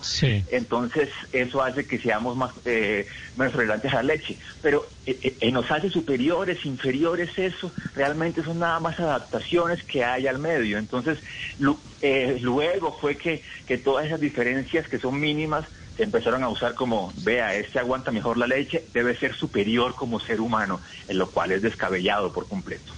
entonces 0.51 1.09
eso 1.33 1.63
hace 1.63 1.85
que 1.85 1.97
seamos 1.99 2.37
más, 2.37 2.51
eh, 2.65 3.07
más 3.35 3.51
tolerantes 3.51 3.91
a 3.93 3.97
la 3.97 4.13
leche. 4.13 4.37
Pero 4.61 4.87
eh, 5.05 5.35
eh, 5.39 5.51
nos 5.51 5.69
hace 5.71 5.89
superiores, 5.89 6.63
inferiores, 6.65 7.31
eso 7.37 7.71
realmente 7.95 8.43
son 8.43 8.59
nada 8.59 8.79
más 8.79 8.99
adaptaciones 8.99 9.83
que 9.83 10.03
hay 10.03 10.27
al 10.27 10.37
medio. 10.37 10.77
Entonces, 10.77 11.17
luego 11.57 12.97
fue 13.01 13.17
que, 13.17 13.41
que 13.65 13.77
todas 13.77 14.05
esas 14.05 14.19
diferencias 14.19 14.87
que 14.87 14.99
son 14.99 15.19
mínimas 15.19 15.38
se 15.97 16.03
empezaron 16.03 16.43
a 16.43 16.49
usar 16.49 16.75
como, 16.75 17.13
vea, 17.23 17.55
este 17.55 17.79
aguanta 17.79 18.11
mejor 18.11 18.37
la 18.37 18.47
leche, 18.47 18.85
debe 18.93 19.17
ser 19.17 19.35
superior 19.35 19.95
como 19.95 20.19
ser 20.19 20.39
humano, 20.39 20.79
en 21.07 21.17
lo 21.17 21.29
cual 21.29 21.51
es 21.51 21.61
descabellado 21.61 22.31
por 22.31 22.47
completo. 22.47 22.93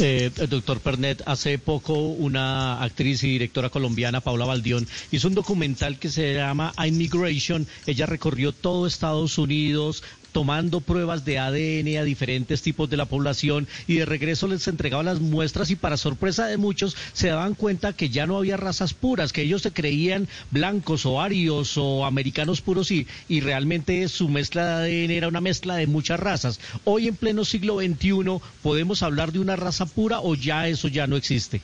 Eh, 0.00 0.30
doctor 0.48 0.80
Pernet, 0.80 1.22
hace 1.26 1.58
poco 1.58 1.94
una 1.94 2.82
actriz 2.82 3.24
y 3.24 3.30
directora 3.32 3.68
colombiana, 3.68 4.20
Paula 4.20 4.46
Baldión, 4.46 4.86
hizo 5.10 5.28
un 5.28 5.34
documental 5.34 5.98
que 5.98 6.08
se 6.08 6.34
llama 6.34 6.72
Immigration. 6.84 7.66
Ella 7.86 8.06
recorrió 8.06 8.52
todo 8.52 8.86
Estados 8.86 9.38
Unidos, 9.38 10.02
tomando 10.38 10.80
pruebas 10.80 11.24
de 11.24 11.40
ADN 11.40 11.98
a 11.98 12.04
diferentes 12.04 12.62
tipos 12.62 12.88
de 12.88 12.96
la 12.96 13.06
población 13.06 13.66
y 13.88 13.96
de 13.96 14.04
regreso 14.04 14.46
les 14.46 14.68
entregaba 14.68 15.02
las 15.02 15.18
muestras 15.18 15.68
y 15.72 15.74
para 15.74 15.96
sorpresa 15.96 16.46
de 16.46 16.56
muchos 16.56 16.96
se 17.12 17.26
daban 17.26 17.56
cuenta 17.56 17.92
que 17.92 18.08
ya 18.08 18.24
no 18.28 18.36
había 18.36 18.56
razas 18.56 18.94
puras, 18.94 19.32
que 19.32 19.42
ellos 19.42 19.62
se 19.62 19.72
creían 19.72 20.28
blancos 20.52 21.06
o 21.06 21.20
arios 21.20 21.76
o 21.76 22.06
americanos 22.06 22.60
puros 22.60 22.92
y, 22.92 23.08
y 23.28 23.40
realmente 23.40 24.06
su 24.06 24.28
mezcla 24.28 24.78
de 24.78 25.06
ADN 25.06 25.10
era 25.10 25.26
una 25.26 25.40
mezcla 25.40 25.74
de 25.74 25.88
muchas 25.88 26.20
razas. 26.20 26.60
Hoy 26.84 27.08
en 27.08 27.16
pleno 27.16 27.44
siglo 27.44 27.80
XXI 27.80 28.38
podemos 28.62 29.02
hablar 29.02 29.32
de 29.32 29.40
una 29.40 29.56
raza 29.56 29.86
pura 29.86 30.20
o 30.20 30.36
ya 30.36 30.68
eso 30.68 30.86
ya 30.86 31.08
no 31.08 31.16
existe. 31.16 31.60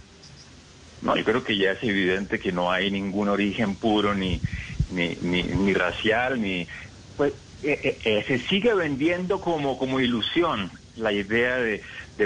No, 1.01 1.17
yo 1.17 1.23
creo 1.23 1.45
que 1.45 1.57
ya 1.57 1.71
es 1.71 1.83
evidente 1.85 2.41
que 2.41 2.51
no 2.51 2.73
hay 2.73 2.91
ningún 2.91 3.29
origen 3.29 3.77
puro 3.77 4.17
ni, 4.17 4.41
ni, 4.91 5.17
ni, 5.23 5.45
ni 5.45 5.75
racial, 5.75 6.43
ni... 6.43 6.67
Pues 7.17 7.35
eh, 7.65 7.99
eh, 8.05 8.25
se 8.27 8.39
sigue 8.41 8.75
vendiendo 8.75 9.41
como, 9.41 9.79
como 9.79 10.01
ilusión 10.01 10.71
la 10.97 11.13
idea 11.13 11.57
de, 11.57 11.83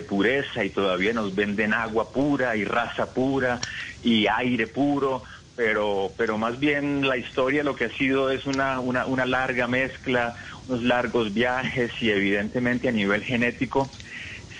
pureza 0.08 0.64
y 0.64 0.70
todavía 0.70 1.12
nos 1.12 1.34
venden 1.34 1.72
agua 1.72 2.12
pura 2.12 2.54
y 2.56 2.64
raza 2.64 3.14
pura 3.14 3.62
y 4.02 4.26
aire 4.26 4.66
puro 4.66 5.22
pero, 5.56 6.12
pero 6.16 6.38
más 6.38 6.58
bien 6.60 7.08
la 7.08 7.16
historia 7.16 7.64
lo 7.64 7.74
que 7.74 7.86
ha 7.86 7.96
sido 7.96 8.30
es 8.30 8.46
una, 8.46 8.78
una, 8.78 9.06
una 9.06 9.26
larga 9.26 9.66
mezcla, 9.66 10.36
unos 10.68 10.82
largos 10.84 11.34
viajes 11.34 11.90
y 12.00 12.10
evidentemente 12.10 12.88
a 12.88 12.92
nivel 12.92 13.24
genético 13.24 13.90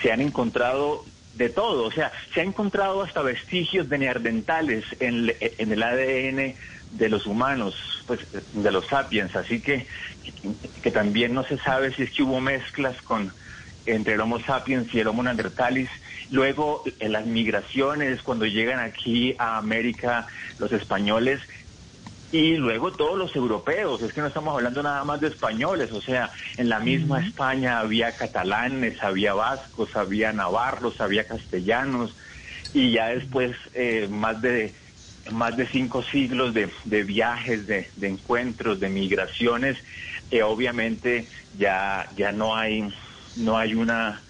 se 0.03 0.11
han 0.11 0.21
encontrado 0.21 1.05
de 1.35 1.51
todo, 1.51 1.85
o 1.85 1.93
sea, 1.93 2.11
se 2.35 2.41
han 2.41 2.49
encontrado 2.49 3.03
hasta 3.03 3.23
vestigios 3.23 3.89
de 3.89 3.99
neandertales 3.99 4.85
en 4.99 5.31
el 5.73 5.83
ADN 5.83 6.57
de 6.91 7.09
los 7.09 7.27
humanos, 7.27 7.75
pues 8.07 8.21
de 8.53 8.71
los 8.71 8.87
sapiens, 8.87 9.35
así 9.37 9.61
que, 9.61 9.87
que 10.83 10.91
también 10.91 11.35
no 11.35 11.45
se 11.45 11.59
sabe 11.59 11.93
si 11.95 12.03
es 12.03 12.11
que 12.11 12.23
hubo 12.23 12.41
mezclas 12.41 13.01
con 13.03 13.33
entre 13.87 14.15
el 14.15 14.21
Homo 14.21 14.39
sapiens 14.41 14.93
y 14.95 15.01
el 15.01 15.09
Homo 15.09 15.23
neanderthalis. 15.23 15.89
Luego, 16.31 16.85
en 16.99 17.13
las 17.13 17.27
migraciones, 17.27 18.23
cuando 18.23 18.45
llegan 18.45 18.81
aquí 18.81 19.35
a 19.39 19.57
América 19.57 20.27
los 20.59 20.73
españoles, 20.73 21.41
y 22.31 22.57
luego 22.57 22.93
todos 22.93 23.17
los 23.17 23.35
europeos, 23.35 24.03
es 24.03 24.13
que 24.13 24.21
no 24.21 24.27
estamos 24.27 24.55
hablando 24.55 24.83
nada 24.83 25.03
más 25.05 25.21
de 25.21 25.29
españoles, 25.29 25.91
o 25.93 26.03
sea, 26.03 26.31
en 26.59 26.69
la 26.69 26.79
misma 26.79 27.25
España 27.25 27.79
había 27.79 28.13
catalanes, 28.13 29.03
había 29.03 29.33
vascos, 29.33 29.97
había 29.97 30.33
navarros, 30.33 31.01
había 31.01 31.27
castellanos, 31.27 32.15
y 32.75 32.93
ya 32.93 33.09
después 33.09 33.57
eh, 33.73 34.09
más 34.11 34.43
de 34.43 34.75
más 35.31 35.57
de 35.57 35.69
cinco 35.69 36.03
siglos 36.03 36.55
de, 36.55 36.71
de 36.85 37.03
viajes, 37.05 37.67
de, 37.67 37.91
encuentros, 38.01 38.81
de 38.81 38.89
migraciones, 38.89 39.77
eh, 40.31 40.43
obviamente 40.43 41.29
ya, 41.57 42.09
ya 42.17 42.33
no 42.33 42.57
hay 42.57 42.93
no 43.37 43.57
hay 43.57 43.75
una, 43.75 44.23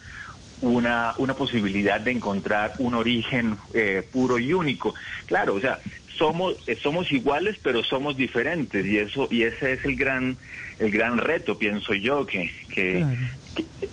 una, 0.60 1.14
una 1.18 1.34
posibilidad 1.34 2.00
de 2.00 2.12
encontrar 2.12 2.74
un 2.78 2.94
origen 2.94 3.58
eh, 3.72 4.06
puro 4.12 4.38
y 4.38 4.52
único. 4.52 4.94
Claro, 5.26 5.54
o 5.54 5.60
sea, 5.60 5.80
somos, 6.18 6.56
eh, 6.66 6.76
somos 6.82 7.10
iguales, 7.12 7.56
pero 7.62 7.82
somos 7.82 8.16
diferentes, 8.16 8.84
y 8.84 8.98
eso, 8.98 9.28
y 9.30 9.44
ese 9.44 9.74
es 9.74 9.84
el 9.84 9.96
gran, 9.96 10.36
el 10.78 10.90
gran 10.90 11.18
reto, 11.18 11.56
pienso 11.56 11.94
yo, 11.94 12.26
que, 12.26 12.50
que, 12.68 13.04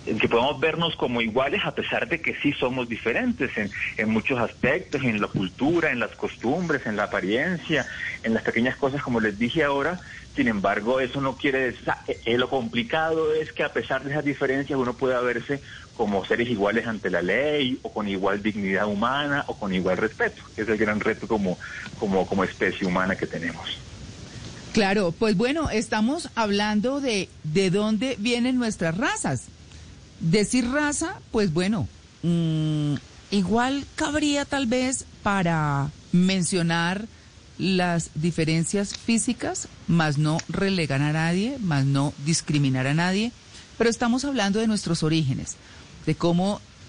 que, 0.04 0.28
podemos 0.28 0.60
vernos 0.60 0.96
como 0.96 1.22
iguales 1.22 1.62
a 1.64 1.74
pesar 1.74 2.08
de 2.08 2.20
que 2.20 2.34
sí 2.42 2.52
somos 2.52 2.88
diferentes 2.88 3.56
en, 3.56 3.70
en 3.96 4.10
muchos 4.10 4.38
aspectos, 4.38 5.02
en 5.02 5.20
la 5.20 5.28
cultura, 5.28 5.90
en 5.90 6.00
las 6.00 6.14
costumbres, 6.16 6.86
en 6.86 6.96
la 6.96 7.04
apariencia, 7.04 7.86
en 8.22 8.34
las 8.34 8.42
pequeñas 8.42 8.76
cosas, 8.76 9.02
como 9.02 9.20
les 9.20 9.38
dije 9.38 9.64
ahora, 9.64 10.00
sin 10.36 10.48
embargo, 10.48 11.00
eso 11.00 11.22
no 11.22 11.38
quiere 11.38 11.70
decir, 11.70 11.88
eh, 12.08 12.20
eh, 12.26 12.36
lo 12.36 12.50
complicado 12.50 13.32
es 13.32 13.52
que 13.52 13.64
a 13.64 13.72
pesar 13.72 14.04
de 14.04 14.10
esas 14.10 14.24
diferencias 14.24 14.78
uno 14.78 14.94
pueda 14.94 15.20
verse 15.20 15.62
como 15.96 16.24
seres 16.24 16.48
iguales 16.48 16.86
ante 16.86 17.10
la 17.10 17.22
ley 17.22 17.78
o 17.82 17.92
con 17.92 18.08
igual 18.08 18.42
dignidad 18.42 18.86
humana 18.86 19.44
o 19.46 19.56
con 19.56 19.72
igual 19.74 19.96
respeto, 19.96 20.42
que 20.54 20.62
es 20.62 20.68
el 20.68 20.76
gran 20.76 21.00
reto 21.00 21.26
como, 21.26 21.58
como, 21.98 22.26
como 22.26 22.44
especie 22.44 22.86
humana 22.86 23.16
que 23.16 23.26
tenemos. 23.26 23.78
Claro, 24.72 25.14
pues 25.18 25.36
bueno, 25.36 25.70
estamos 25.70 26.28
hablando 26.34 27.00
de 27.00 27.30
de 27.44 27.70
dónde 27.70 28.16
vienen 28.18 28.58
nuestras 28.58 28.96
razas. 28.96 29.44
Decir 30.20 30.70
raza, 30.70 31.18
pues 31.30 31.52
bueno, 31.52 31.88
mmm, 32.22 32.94
igual 33.30 33.84
cabría 33.94 34.44
tal 34.44 34.66
vez 34.66 35.06
para 35.22 35.90
mencionar 36.12 37.06
las 37.58 38.10
diferencias 38.14 38.96
físicas, 38.96 39.68
más 39.88 40.18
no 40.18 40.38
relegar 40.48 41.00
a 41.00 41.12
nadie, 41.12 41.56
más 41.60 41.84
no 41.86 42.12
discriminar 42.26 42.86
a 42.86 42.94
nadie, 42.94 43.32
pero 43.78 43.88
estamos 43.88 44.24
hablando 44.24 44.58
de 44.58 44.66
nuestros 44.66 45.02
orígenes, 45.02 45.56
de 46.06 46.14
cómo 46.14 46.60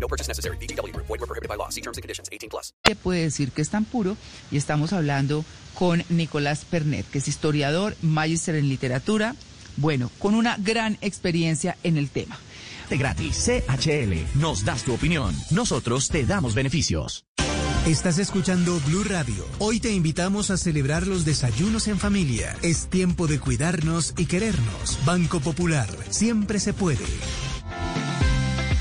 No 0.00 0.08
purchase 0.08 0.28
necessary. 0.28 0.56
BGW. 0.56 0.96
Void 0.96 1.18
prohibited 1.18 1.48
by 1.48 1.56
law. 1.56 1.68
See 1.68 1.82
terms 1.82 1.98
and 1.98 2.02
conditions. 2.02 2.28
18 2.32 2.48
plus. 2.48 2.72
Puede 3.02 3.24
decir 3.24 3.52
que 3.52 3.62
es 3.62 3.68
tan 3.68 3.84
puro 3.84 4.16
y 4.50 4.56
estamos 4.56 4.92
hablando 4.92 5.44
con 5.74 6.02
Nicolás 6.08 6.64
Pernet, 6.64 7.06
que 7.10 7.18
es 7.18 7.28
historiador, 7.28 7.94
magíster 8.00 8.54
en 8.54 8.68
literatura, 8.68 9.34
bueno, 9.76 10.10
con 10.18 10.34
una 10.34 10.56
gran 10.58 10.96
experiencia 11.00 11.76
en 11.82 11.98
el 11.98 12.08
tema. 12.08 12.38
De 12.88 12.96
gratis. 12.96 13.44
CHL. 13.44 14.38
Nos 14.40 14.64
das 14.64 14.84
tu 14.84 14.94
opinión. 14.94 15.34
Nosotros 15.50 16.08
te 16.08 16.24
damos 16.24 16.54
beneficios. 16.54 17.26
Estás 17.86 18.18
escuchando 18.18 18.80
Blue 18.86 19.04
Radio. 19.04 19.46
Hoy 19.58 19.78
te 19.78 19.92
invitamos 19.92 20.50
a 20.50 20.56
celebrar 20.56 21.06
los 21.06 21.26
desayunos 21.26 21.86
en 21.88 21.98
familia. 21.98 22.56
Es 22.62 22.88
tiempo 22.88 23.26
de 23.26 23.38
cuidarnos 23.38 24.14
y 24.16 24.24
querernos. 24.24 24.98
Banco 25.04 25.40
Popular. 25.40 25.88
Siempre 26.08 26.60
se 26.60 26.72
puede. 26.72 27.04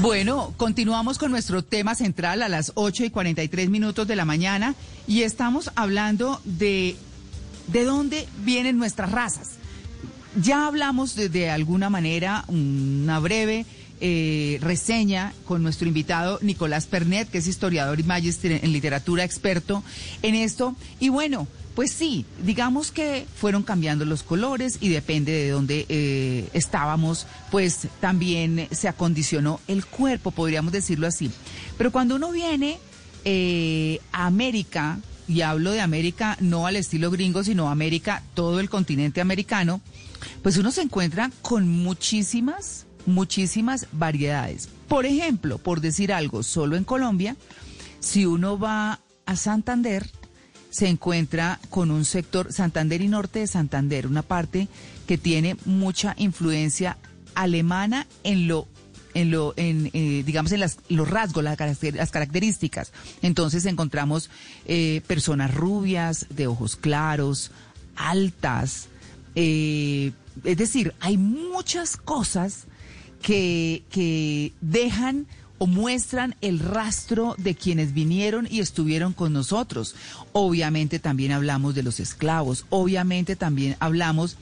Bueno, 0.00 0.54
continuamos 0.56 1.18
con 1.18 1.30
nuestro 1.30 1.62
tema 1.62 1.94
central 1.94 2.40
a 2.40 2.48
las 2.48 2.72
8 2.74 3.04
y 3.04 3.10
43 3.10 3.68
minutos 3.68 4.08
de 4.08 4.16
la 4.16 4.24
mañana 4.24 4.74
y 5.06 5.22
estamos 5.22 5.70
hablando 5.76 6.40
de 6.44 6.96
de 7.66 7.84
dónde 7.84 8.26
vienen 8.38 8.78
nuestras 8.78 9.12
razas. 9.12 9.50
Ya 10.40 10.66
hablamos 10.66 11.16
de, 11.16 11.28
de 11.28 11.50
alguna 11.50 11.90
manera 11.90 12.44
una 12.48 13.18
breve 13.18 13.66
eh, 14.00 14.58
reseña 14.62 15.34
con 15.44 15.62
nuestro 15.62 15.86
invitado 15.86 16.38
Nicolás 16.40 16.86
Pernet, 16.86 17.28
que 17.28 17.38
es 17.38 17.46
historiador 17.46 18.00
y 18.00 18.04
magister 18.04 18.52
en 18.52 18.72
literatura, 18.72 19.24
experto 19.24 19.84
en 20.22 20.34
esto. 20.34 20.74
Y 20.98 21.10
bueno, 21.10 21.46
pues 21.80 21.92
sí, 21.92 22.26
digamos 22.44 22.92
que 22.92 23.26
fueron 23.36 23.62
cambiando 23.62 24.04
los 24.04 24.22
colores 24.22 24.76
y 24.82 24.90
depende 24.90 25.32
de 25.32 25.48
dónde 25.48 25.86
eh, 25.88 26.46
estábamos, 26.52 27.26
pues 27.50 27.88
también 28.00 28.68
se 28.70 28.86
acondicionó 28.86 29.60
el 29.66 29.86
cuerpo, 29.86 30.30
podríamos 30.30 30.72
decirlo 30.72 31.06
así. 31.06 31.30
Pero 31.78 31.90
cuando 31.90 32.16
uno 32.16 32.32
viene 32.32 32.78
eh, 33.24 33.98
a 34.12 34.26
América, 34.26 34.98
y 35.26 35.40
hablo 35.40 35.70
de 35.70 35.80
América 35.80 36.36
no 36.38 36.66
al 36.66 36.76
estilo 36.76 37.10
gringo, 37.10 37.42
sino 37.44 37.70
América, 37.70 38.22
todo 38.34 38.60
el 38.60 38.68
continente 38.68 39.22
americano, 39.22 39.80
pues 40.42 40.58
uno 40.58 40.72
se 40.72 40.82
encuentra 40.82 41.30
con 41.40 41.66
muchísimas, 41.66 42.84
muchísimas 43.06 43.86
variedades. 43.92 44.68
Por 44.86 45.06
ejemplo, 45.06 45.56
por 45.56 45.80
decir 45.80 46.12
algo, 46.12 46.42
solo 46.42 46.76
en 46.76 46.84
Colombia, 46.84 47.36
si 48.00 48.26
uno 48.26 48.58
va 48.58 49.00
a 49.24 49.36
Santander, 49.36 50.10
se 50.70 50.88
encuentra 50.88 51.60
con 51.68 51.90
un 51.90 52.04
sector, 52.04 52.52
Santander 52.52 53.02
y 53.02 53.08
norte 53.08 53.40
de 53.40 53.46
Santander, 53.46 54.06
una 54.06 54.22
parte 54.22 54.68
que 55.06 55.18
tiene 55.18 55.56
mucha 55.64 56.14
influencia 56.16 56.96
alemana 57.34 58.06
en 58.24 58.48
lo 58.48 58.68
en 59.12 59.32
lo 59.32 59.54
en 59.56 59.90
eh, 59.92 60.22
digamos 60.24 60.52
en 60.52 60.60
las, 60.60 60.78
los 60.88 61.10
rasgos 61.10 61.42
las, 61.42 62.10
características. 62.10 62.92
Entonces 63.22 63.66
encontramos 63.66 64.30
eh, 64.66 65.02
personas 65.06 65.52
rubias 65.52 66.26
de 66.30 66.46
ojos 66.46 66.76
claros 66.76 67.50
altas 67.96 68.88
eh, 69.34 70.12
es 70.44 70.56
decir 70.56 70.94
hay 71.00 71.16
muchas 71.16 71.96
cosas 71.96 72.66
que, 73.20 73.82
que 73.90 74.52
dejan 74.60 75.26
muestran 75.66 76.34
el 76.40 76.58
rastro 76.58 77.34
de 77.38 77.54
quienes 77.54 77.92
vinieron 77.92 78.46
y 78.50 78.60
estuvieron 78.60 79.12
con 79.12 79.32
nosotros. 79.32 79.94
Obviamente 80.32 80.98
también 80.98 81.32
hablamos 81.32 81.74
de 81.74 81.82
los 81.82 82.00
esclavos, 82.00 82.66
obviamente 82.70 83.36
también 83.36 83.76
hablamos 83.80 84.36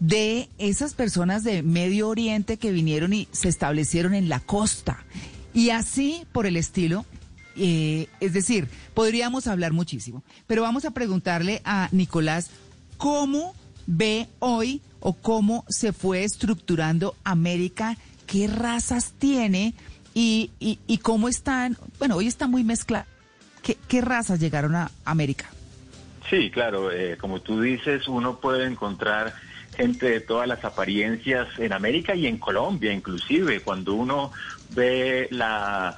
de 0.00 0.48
esas 0.58 0.94
personas 0.94 1.44
de 1.44 1.62
Medio 1.62 2.08
Oriente 2.08 2.56
que 2.56 2.72
vinieron 2.72 3.12
y 3.12 3.28
se 3.30 3.48
establecieron 3.48 4.14
en 4.14 4.28
la 4.28 4.40
costa. 4.40 5.04
Y 5.54 5.70
así 5.70 6.24
por 6.32 6.46
el 6.46 6.56
estilo, 6.56 7.04
eh, 7.56 8.08
es 8.20 8.32
decir, 8.32 8.68
podríamos 8.94 9.46
hablar 9.46 9.72
muchísimo. 9.72 10.24
Pero 10.46 10.62
vamos 10.62 10.84
a 10.84 10.90
preguntarle 10.90 11.60
a 11.64 11.88
Nicolás 11.92 12.50
cómo 12.96 13.54
ve 13.86 14.28
hoy 14.38 14.80
o 15.00 15.12
cómo 15.12 15.64
se 15.68 15.92
fue 15.92 16.24
estructurando 16.24 17.14
América, 17.24 17.96
qué 18.26 18.46
razas 18.46 19.12
tiene 19.18 19.74
y, 20.14 20.50
y, 20.58 20.98
cómo 20.98 21.28
están, 21.28 21.76
bueno, 21.98 22.16
hoy 22.16 22.26
está 22.26 22.46
muy 22.46 22.64
mezclado. 22.64 23.06
¿Qué, 23.62 23.76
¿Qué, 23.88 24.00
razas 24.00 24.40
llegaron 24.40 24.74
a 24.74 24.90
América? 25.04 25.48
Sí, 26.28 26.50
claro, 26.50 26.90
eh, 26.90 27.16
como 27.20 27.40
tú 27.40 27.60
dices, 27.60 28.08
uno 28.08 28.38
puede 28.38 28.66
encontrar 28.66 29.34
gente 29.76 30.10
de 30.10 30.20
todas 30.20 30.46
las 30.46 30.64
apariencias 30.64 31.48
en 31.58 31.72
América 31.72 32.14
y 32.14 32.26
en 32.26 32.38
Colombia, 32.38 32.92
inclusive, 32.92 33.60
cuando 33.60 33.94
uno 33.94 34.32
ve 34.70 35.28
la, 35.30 35.96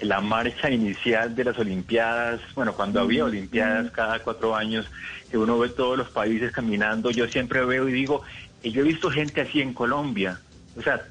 la 0.00 0.20
marcha 0.20 0.70
inicial 0.70 1.34
de 1.34 1.44
las 1.44 1.58
Olimpiadas, 1.58 2.40
bueno, 2.54 2.74
cuando 2.74 3.00
había 3.00 3.24
Olimpiadas 3.24 3.90
cada 3.90 4.20
cuatro 4.20 4.54
años, 4.54 4.86
que 5.30 5.38
uno 5.38 5.58
ve 5.58 5.70
todos 5.70 5.96
los 5.96 6.08
países 6.10 6.52
caminando, 6.52 7.10
yo 7.10 7.26
siempre 7.28 7.64
veo 7.64 7.88
y 7.88 7.92
digo, 7.92 8.22
yo 8.62 8.80
he 8.80 8.84
visto 8.84 9.10
gente 9.10 9.40
así 9.40 9.60
en 9.60 9.72
Colombia, 9.72 10.40
o 10.80 10.82
sea, 10.82 11.04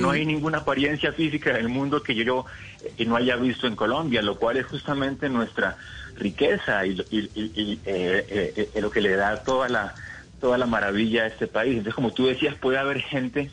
no 0.00 0.10
hay 0.10 0.24
ninguna 0.24 0.58
apariencia 0.58 1.12
física 1.12 1.52
del 1.52 1.68
mundo 1.68 2.02
que 2.02 2.14
yo 2.14 2.46
eh, 2.82 3.04
no 3.04 3.16
haya 3.16 3.36
visto 3.36 3.66
en 3.66 3.76
Colombia, 3.76 4.22
lo 4.22 4.36
cual 4.36 4.56
es 4.56 4.66
justamente 4.66 5.28
nuestra 5.28 5.76
riqueza 6.16 6.86
y, 6.86 7.00
eh, 7.04 8.70
eh, 8.74 8.80
lo 8.80 8.90
que 8.90 9.00
le 9.00 9.14
da 9.16 9.42
toda 9.42 9.68
la 9.68 9.94
toda 10.40 10.56
la 10.56 10.64
maravilla 10.64 11.24
a 11.24 11.26
este 11.26 11.46
país. 11.46 11.72
Entonces, 11.72 11.94
como 11.94 12.12
tú 12.12 12.26
decías, 12.26 12.54
puede 12.54 12.78
haber 12.78 13.02
gente 13.02 13.50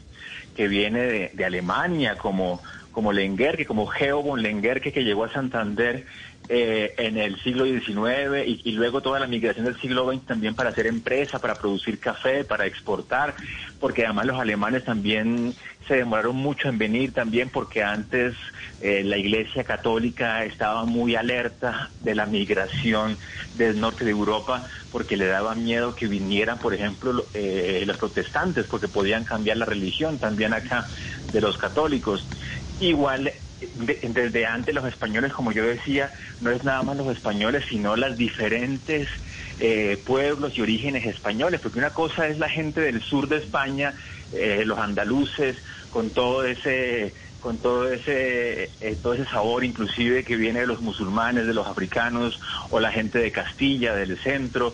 que 0.55 0.69
viene 0.69 1.01
de, 1.01 1.31
de 1.33 1.45
Alemania, 1.45 2.17
como 2.17 2.61
como 2.97 3.13
Lenguerque, 3.13 3.67
como 3.67 3.85
Geo 3.85 4.23
von 4.23 4.41
Lenguerque, 4.41 4.91
que 4.91 5.03
llegó 5.03 5.23
a 5.25 5.31
Santander 5.31 6.07
eh, 6.49 6.95
en 6.97 7.19
el 7.19 7.39
siglo 7.43 7.65
XIX 7.65 8.63
y, 8.65 8.71
luego 8.71 9.01
toda 9.01 9.19
la 9.19 9.27
migración 9.27 9.65
del 9.65 9.79
siglo 9.79 10.11
XX 10.11 10.25
también 10.25 10.55
para 10.55 10.71
hacer 10.71 10.87
empresa, 10.87 11.37
para 11.37 11.59
producir 11.59 11.99
café, 11.99 12.43
para 12.43 12.65
exportar, 12.65 13.35
porque 13.79 14.03
además 14.03 14.25
los 14.25 14.39
alemanes 14.39 14.83
también 14.83 15.53
se 15.87 15.97
demoraron 15.97 16.37
mucho 16.37 16.69
en 16.69 16.79
venir 16.79 17.13
también 17.13 17.49
porque 17.49 17.83
antes 17.83 18.35
eh, 18.81 19.03
la 19.03 19.17
Iglesia 19.17 19.63
Católica 19.63 20.43
estaba 20.43 20.83
muy 20.85 21.15
alerta 21.15 21.91
de 21.99 22.15
la 22.15 22.25
migración 22.25 23.19
del 23.53 23.79
norte 23.79 24.05
de 24.05 24.11
Europa 24.11 24.67
porque 24.91 25.17
le 25.17 25.27
daba 25.27 25.53
miedo 25.53 25.95
que 25.95 26.07
vinieran, 26.07 26.57
por 26.59 26.73
ejemplo, 26.73 27.27
eh, 27.33 27.83
los 27.85 27.97
protestantes, 27.97 28.65
porque 28.65 28.87
podían 28.87 29.23
cambiar 29.23 29.57
la 29.57 29.65
religión 29.65 30.17
también 30.17 30.53
acá 30.53 30.87
de 31.31 31.41
los 31.41 31.57
católicos. 31.57 32.25
Igual 32.79 33.31
desde 33.59 34.45
antes 34.45 34.73
los 34.73 34.85
españoles, 34.85 35.33
como 35.33 35.51
yo 35.51 35.63
decía, 35.63 36.11
no 36.41 36.51
es 36.51 36.63
nada 36.63 36.83
más 36.83 36.95
los 36.97 37.15
españoles, 37.15 37.65
sino 37.69 37.95
las 37.95 38.15
diferentes 38.15 39.09
eh, 39.59 40.01
pueblos 40.05 40.55
y 40.57 40.61
orígenes 40.61 41.05
españoles, 41.05 41.59
porque 41.61 41.79
una 41.79 41.93
cosa 41.93 42.27
es 42.27 42.37
la 42.37 42.49
gente 42.49 42.81
del 42.81 43.01
sur 43.01 43.27
de 43.27 43.37
España, 43.37 43.95
eh, 44.31 44.63
los 44.63 44.77
andaluces, 44.77 45.57
con 45.89 46.11
todo 46.11 46.43
ese 46.43 47.15
con 47.39 47.59
todo 47.59 47.91
ese 47.91 48.71
eh, 48.79 48.97
todo 49.01 49.13
ese 49.13 49.25
sabor 49.25 49.63
inclusive 49.63 50.23
que 50.23 50.35
viene 50.35 50.61
de 50.61 50.67
los 50.67 50.81
musulmanes, 50.81 51.47
de 51.47 51.53
los 51.53 51.65
africanos 51.65 52.39
o 52.69 52.79
la 52.79 52.91
gente 52.91 53.19
de 53.19 53.31
Castilla, 53.31 53.93
del 53.93 54.19
centro 54.21 54.73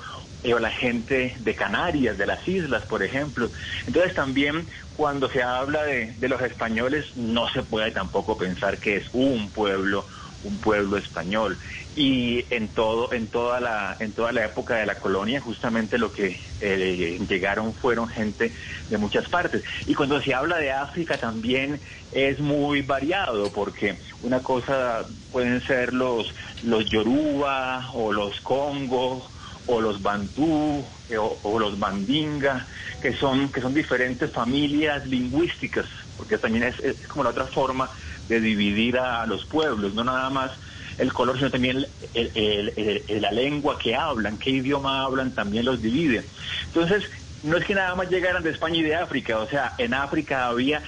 o 0.52 0.60
la 0.60 0.72
gente 0.72 1.36
de 1.40 1.56
Canarias, 1.56 2.18
de 2.18 2.26
las 2.26 2.46
islas, 2.48 2.84
por 2.84 3.04
ejemplo. 3.04 3.50
Entonces 3.88 4.14
también 4.14 4.68
cuando 4.98 5.30
se 5.30 5.42
habla 5.42 5.84
de, 5.84 6.14
los 6.22 6.42
españoles 6.42 7.16
no 7.16 7.50
se 7.50 7.64
puede 7.64 7.92
tampoco 7.92 8.38
pensar 8.38 8.78
que 8.78 8.98
es 8.98 9.06
un 9.14 9.50
pueblo, 9.50 10.06
un 10.44 10.58
pueblo 10.58 10.98
español. 10.98 11.58
Y 11.96 12.46
en 12.50 12.68
todo, 12.70 13.14
en 13.14 13.28
toda 13.28 13.60
la, 13.60 13.96
en 14.00 14.12
toda 14.12 14.32
la 14.32 14.46
época 14.46 14.76
de 14.76 14.86
la 14.86 14.96
colonia, 14.96 15.40
justamente 15.40 15.98
lo 15.98 16.12
que 16.12 16.40
eh, 16.60 17.20
llegaron 17.30 17.74
fueron 17.74 18.10
gente 18.10 18.52
de 18.90 18.98
muchas 18.98 19.30
partes. 19.30 19.64
Y 19.88 19.94
cuando 19.94 20.22
se 20.22 20.34
habla 20.34 20.58
de 20.58 20.72
África 20.72 21.18
también 21.18 21.80
es 22.12 22.40
muy 22.40 22.82
variado, 22.82 23.52
porque 23.52 23.96
una 24.24 24.40
cosa 24.40 25.06
pueden 25.32 25.62
ser 25.62 25.94
los, 25.94 26.34
los 26.64 26.86
Yoruba 26.86 27.92
o 27.94 28.12
los 28.12 28.42
Congos 28.42 29.33
o 29.68 29.82
los 29.82 30.02
Bantú 30.02 30.86
eh, 31.10 31.18
o, 31.18 31.60
los 31.60 31.78
Mandinga, 31.78 32.68
que 33.02 33.14
son, 33.14 33.50
que 33.50 33.62
son 33.62 33.74
diferentes 33.74 34.32
familias 34.32 35.06
lingüísticas, 35.08 35.86
porque 36.18 36.38
también 36.38 36.64
es, 36.64 37.08
como 37.08 37.24
la 37.24 37.32
otra 37.32 37.46
forma 37.48 37.90
de 38.28 38.40
dividir 38.40 38.98
a 38.98 39.26
los 39.26 39.46
pueblos, 39.46 39.94
no 39.94 40.04
nada 40.04 40.30
más 40.30 40.52
el 40.98 41.12
color, 41.12 41.38
sino 41.38 41.52
también 41.52 41.86
la 42.14 43.32
lengua 43.32 43.78
que 43.78 43.96
hablan, 43.96 44.38
qué 44.38 44.52
idioma 44.52 45.04
hablan, 45.04 45.34
también 45.34 45.66
los 45.66 45.82
divide. 45.82 46.26
Entonces, 46.68 47.10
no 47.44 47.58
es 47.58 47.66
que 47.66 47.76
nada 47.76 47.96
más 47.96 48.10
llegaran 48.10 48.44
de 48.44 48.52
España 48.52 48.78
y 48.78 48.84
de 48.84 48.96
África, 48.96 49.40
o 49.40 49.48
sea, 49.48 49.74
en 49.78 49.94
África 49.94 50.48
había 50.48 50.84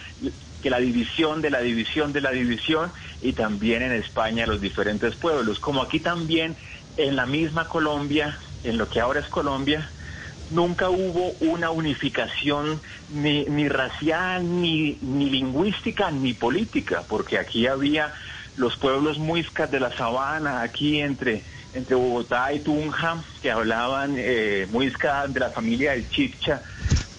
que 0.61 0.69
la 0.69 0.79
división 0.79 1.41
de 1.41 1.51
la 1.51 1.59
división 1.59 2.11
de 2.11 2.21
la 2.21 2.31
división 2.31 2.91
y 3.21 3.33
también 3.33 3.83
en 3.83 3.91
España 3.91 4.47
los 4.47 4.61
diferentes 4.61 5.15
pueblos, 5.15 5.59
como 5.59 5.83
aquí 5.83 5.99
también 5.99 6.55
en 6.97 7.15
la 7.15 7.25
misma 7.25 7.67
Colombia 7.67 8.39
en 8.65 8.77
lo 8.77 8.89
que 8.89 8.99
ahora 8.99 9.19
es 9.19 9.27
Colombia, 9.27 9.89
nunca 10.49 10.89
hubo 10.89 11.31
una 11.39 11.71
unificación 11.71 12.81
ni, 13.09 13.45
ni 13.45 13.67
racial, 13.67 14.61
ni, 14.61 14.97
ni 15.01 15.29
lingüística, 15.29 16.11
ni 16.11 16.33
política, 16.33 17.03
porque 17.07 17.37
aquí 17.37 17.67
había 17.67 18.13
los 18.57 18.77
pueblos 18.77 19.17
muiscas 19.17 19.69
de 19.71 19.79
la 19.79 19.95
sabana, 19.95 20.61
aquí 20.61 20.99
entre, 20.99 21.43
entre 21.73 21.95
Bogotá 21.95 22.53
y 22.53 22.59
Tunja, 22.59 23.23
que 23.41 23.51
hablaban 23.51 24.15
eh, 24.17 24.67
muisca 24.71 25.27
de 25.27 25.39
la 25.39 25.49
familia 25.49 25.91
del 25.91 26.09
Chipcha, 26.09 26.61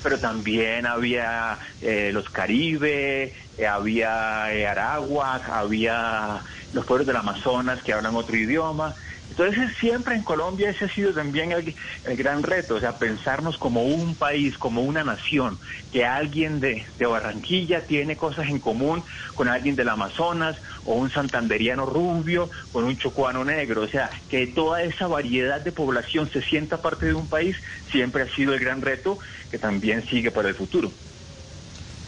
pero 0.02 0.18
también 0.20 0.86
había 0.86 1.58
eh, 1.82 2.10
los 2.12 2.30
Caribe, 2.30 3.34
eh, 3.58 3.66
había 3.66 4.52
eh, 4.54 4.66
Aragua, 4.66 5.40
había 5.50 6.42
los 6.72 6.84
pueblos 6.84 7.06
del 7.06 7.16
Amazonas 7.16 7.82
que 7.82 7.92
hablan 7.92 8.14
otro 8.14 8.36
idioma. 8.36 8.94
Entonces 9.38 9.70
siempre 9.80 10.14
en 10.14 10.22
Colombia 10.22 10.70
ese 10.70 10.86
ha 10.86 10.94
sido 10.94 11.12
también 11.12 11.52
el, 11.52 11.74
gran 12.16 12.42
reto, 12.42 12.76
o 12.76 12.80
sea, 12.80 12.98
pensarnos 12.98 13.58
como 13.58 13.82
un 13.82 14.14
país, 14.14 14.56
como 14.56 14.80
una 14.80 15.04
nación, 15.04 15.58
que 15.92 16.06
alguien 16.06 16.58
de, 16.58 16.86
Barranquilla 16.98 17.86
tiene 17.86 18.16
cosas 18.16 18.48
en 18.48 18.60
común 18.60 19.04
con 19.34 19.48
alguien 19.48 19.76
del 19.76 19.90
Amazonas 19.90 20.56
o 20.86 20.94
un 20.94 21.10
santanderiano 21.10 21.84
rubio 21.84 22.48
con 22.72 22.84
un 22.84 22.96
chocuano 22.96 23.44
negro, 23.44 23.82
o 23.82 23.88
sea, 23.88 24.10
que 24.30 24.46
toda 24.46 24.82
esa 24.82 25.06
variedad 25.06 25.60
de 25.60 25.70
población 25.70 26.30
se 26.32 26.40
sienta 26.40 26.80
parte 26.80 27.04
de 27.04 27.14
un 27.14 27.26
país, 27.26 27.56
siempre 27.90 28.22
ha 28.22 28.34
sido 28.34 28.54
el 28.54 28.60
gran 28.60 28.80
reto 28.80 29.18
que 29.50 29.58
también 29.58 30.08
sigue 30.08 30.30
para 30.30 30.48
el 30.48 30.54
futuro. 30.54 30.90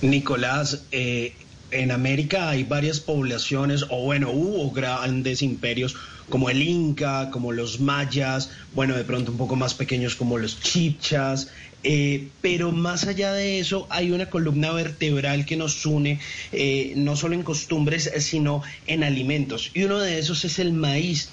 Nicolás, 0.01 0.89
eh, 0.93 1.35
en 1.71 1.91
América 1.91 2.49
hay 2.51 2.65
varias 2.65 3.01
poblaciones, 3.01 3.85
o 3.89 4.03
bueno, 4.03 4.31
hubo 4.31 4.71
grandes 4.71 5.43
imperios 5.43 5.97
como 6.29 6.51
el 6.51 6.63
Inca, 6.63 7.31
como 7.31 7.53
los 7.53 7.81
mayas, 7.81 8.51
bueno, 8.75 8.97
de 8.97 9.05
pronto 9.05 9.33
un 9.33 9.39
poco 9.39 9.57
más 9.57 9.75
pequeños 9.75 10.15
como 10.15 10.39
los 10.39 10.61
chipchas, 10.61 11.49
eh, 11.85 12.29
pero 12.41 12.73
más 12.73 13.07
allá 13.07 13.33
de 13.33 13.61
eso 13.61 13.87
hay 13.89 14.11
una 14.11 14.29
columna 14.29 14.73
vertebral 14.73 15.47
que 15.47 15.57
nos 15.57 15.87
une 15.87 16.19
eh, 16.53 16.93
no 16.97 17.17
solo 17.17 17.35
en 17.35 17.43
costumbres, 17.43 18.11
sino 18.19 18.63
en 18.87 19.05
alimentos. 19.05 19.71
Y 19.75 19.85
uno 19.85 19.99
de 19.99 20.19
esos 20.19 20.45
es 20.45 20.59
el 20.59 20.73
maíz. 20.73 21.31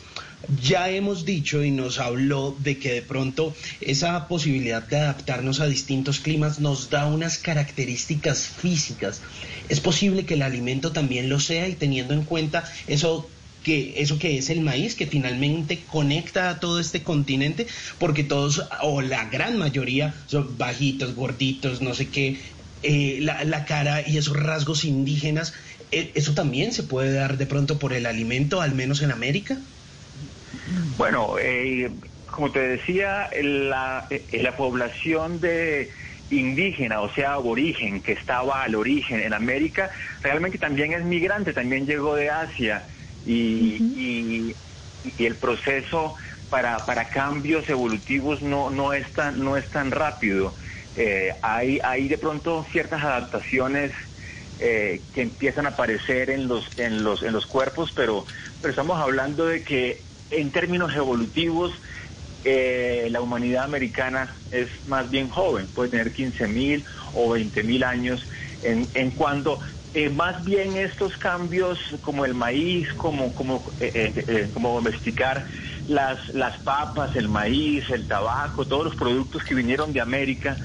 Ya 0.64 0.90
hemos 0.90 1.26
dicho 1.26 1.64
y 1.64 1.72
nos 1.72 2.00
habló 2.00 2.56
de 2.60 2.78
que 2.78 2.94
de 2.94 3.02
pronto 3.02 3.56
esa 3.82 4.28
posibilidad 4.28 4.84
de 4.84 4.98
adaptarnos 4.98 5.60
a 5.60 5.66
distintos 5.66 6.20
climas 6.20 6.60
nos 6.60 6.90
da 6.90 7.08
unas 7.08 7.40
características 7.40 8.48
físicas. 8.48 9.22
Es 9.70 9.80
posible 9.80 10.26
que 10.26 10.36
el 10.36 10.44
alimento 10.44 10.92
también 10.92 11.30
lo 11.30 11.40
sea 11.40 11.68
y 11.68 11.74
teniendo 11.74 12.14
en 12.14 12.24
cuenta 12.24 12.64
eso 12.88 13.28
que 13.64 13.96
eso 13.98 14.20
que 14.20 14.38
es 14.38 14.52
el 14.52 14.62
maíz, 14.62 14.94
que 14.94 15.08
finalmente 15.08 15.80
conecta 15.92 16.52
a 16.52 16.60
todo 16.60 16.80
este 16.80 17.02
continente, 17.02 17.66
porque 17.98 18.24
todos, 18.24 18.64
o 18.84 19.02
la 19.02 19.26
gran 19.26 19.58
mayoría, 19.58 20.14
son 20.28 20.56
bajitos, 20.60 21.16
gorditos, 21.16 21.82
no 21.82 21.96
sé 21.96 22.10
qué, 22.10 22.40
eh, 22.84 23.18
la, 23.22 23.66
cara 23.66 24.08
y 24.08 24.18
esos 24.18 24.38
rasgos 24.38 24.86
indígenas, 24.86 25.54
eh, 25.92 26.12
¿eso 26.14 26.34
también 26.34 26.72
se 26.72 26.84
puede 26.84 27.14
dar 27.14 27.40
de 27.40 27.48
pronto 27.48 27.80
por 27.80 27.94
el 27.94 28.06
alimento, 28.06 28.62
al 28.62 28.76
menos 28.76 29.02
en 29.02 29.12
América? 29.12 29.58
Bueno, 30.98 31.36
eh, 31.40 31.92
como 32.26 32.52
te 32.52 32.60
decía, 32.60 33.30
la, 33.42 34.08
la 34.32 34.58
población 34.58 35.40
de 35.40 35.90
indígena, 36.30 37.02
o 37.02 37.14
sea, 37.14 37.34
aborigen, 37.34 38.02
que 38.02 38.14
estaba 38.14 38.64
al 38.64 38.76
origen 38.76 39.22
en 39.22 39.34
América, 39.34 39.92
realmente 40.22 40.58
también 40.58 40.94
es 40.94 41.04
migrante, 41.04 41.54
también 41.54 41.86
llegó 41.86 42.16
de 42.16 42.30
Asia 42.30 42.88
y, 43.26 43.78
y, 43.96 44.56
el 45.24 45.38
proceso 45.38 46.16
para, 46.50 46.86
para 46.86 47.10
cambios 47.10 47.68
evolutivos 47.70 48.42
no, 48.42 48.72
no, 48.72 48.94
es, 48.94 49.12
tan, 49.14 49.40
no 49.44 49.56
es 49.56 49.70
tan 49.70 49.92
rápido. 49.92 50.56
Eh, 50.96 51.34
hay, 51.42 51.80
hay 51.84 52.08
de 52.08 52.18
pronto 52.18 52.66
ciertas 52.72 53.04
adaptaciones 53.04 53.92
eh, 54.58 55.02
que 55.14 55.22
empiezan 55.22 55.68
a 55.68 55.70
aparecer 55.70 56.30
en 56.32 56.48
los, 56.48 56.66
en 56.78 57.04
los, 57.04 57.22
en 57.22 57.34
los 57.34 57.46
cuerpos, 57.46 57.92
pero, 57.96 58.26
pero 58.62 58.72
estamos 58.72 59.00
hablando 59.00 59.46
de 59.46 59.64
que 59.64 60.02
en 60.32 60.52
términos 60.52 60.94
evolutivos 60.96 61.72
eh, 62.44 63.08
la 63.10 63.22
humanidad 63.22 63.64
americana 63.64 64.36
es 64.52 64.70
más 64.88 65.10
bien 65.10 65.30
joven, 65.30 65.68
puede 65.68 65.90
tener 65.90 66.14
15 66.14 66.48
mil 66.48 66.86
o 67.16 67.32
20 67.32 67.64
mil 67.64 67.84
años, 67.84 68.24
en, 68.62 68.88
en 68.94 69.12
cuando 69.12 69.60
eh, 69.96 70.10
más 70.10 70.44
bien 70.46 70.76
estos 70.76 71.18
cambios 71.18 71.80
como 72.02 72.24
el 72.24 72.36
maíz, 72.36 72.88
como, 72.94 73.34
como, 73.34 73.64
como 74.54 74.74
domesticar 74.76 75.48
las, 75.88 76.30
las 76.36 76.58
papas, 76.60 77.16
el 77.16 77.30
maíz, 77.30 77.90
el 77.90 78.08
tabaco, 78.08 78.66
todos 78.66 78.86
los 78.86 78.96
productos 78.96 79.44
que 79.44 79.56
vinieron 79.56 79.92
de 79.92 80.02
América, 80.02 80.58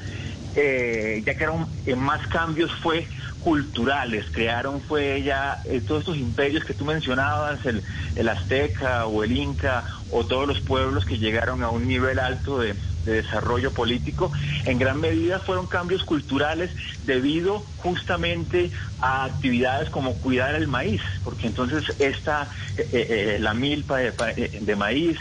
ya 0.55 1.35
que 1.35 1.45
eran 1.45 1.67
más 1.97 2.27
cambios 2.27 2.71
fue 2.83 3.07
culturales, 3.41 4.27
crearon 4.31 4.81
fue 4.81 5.23
ya 5.23 5.61
eh, 5.65 5.81
todos 5.81 6.01
estos 6.01 6.17
imperios 6.17 6.65
que 6.65 6.75
tú 6.75 6.85
mencionabas, 6.85 7.65
el, 7.65 7.83
el, 8.17 8.29
azteca 8.29 9.07
o 9.07 9.25
el 9.25 9.37
inca 9.37 9.85
o 10.11 10.25
todos 10.25 10.47
los 10.47 10.61
pueblos 10.61 11.05
que 11.05 11.19
llegaron 11.19 11.63
a 11.63 11.71
un 11.71 11.89
nivel 11.89 12.19
alto 12.19 12.59
de, 12.59 12.75
desarrollo 13.05 13.73
político, 13.73 14.31
en 14.67 14.79
gran 14.79 15.01
medida 15.01 15.41
fueron 15.41 15.67
cambios 15.67 16.05
culturales 16.05 16.71
debido 17.07 17.65
justamente 17.79 18.71
a 19.01 19.25
actividades 19.25 19.89
como 19.89 20.17
cuidar 20.17 20.55
el 20.55 20.69
maíz, 20.69 21.01
porque 21.25 21.47
entonces 21.47 21.83
esta, 21.99 22.51
eh, 22.77 22.89
eh, 22.93 23.39
la 23.41 23.55
milpa 23.55 23.97
de, 23.97 24.13
de 24.61 24.77
maíz, 24.77 25.19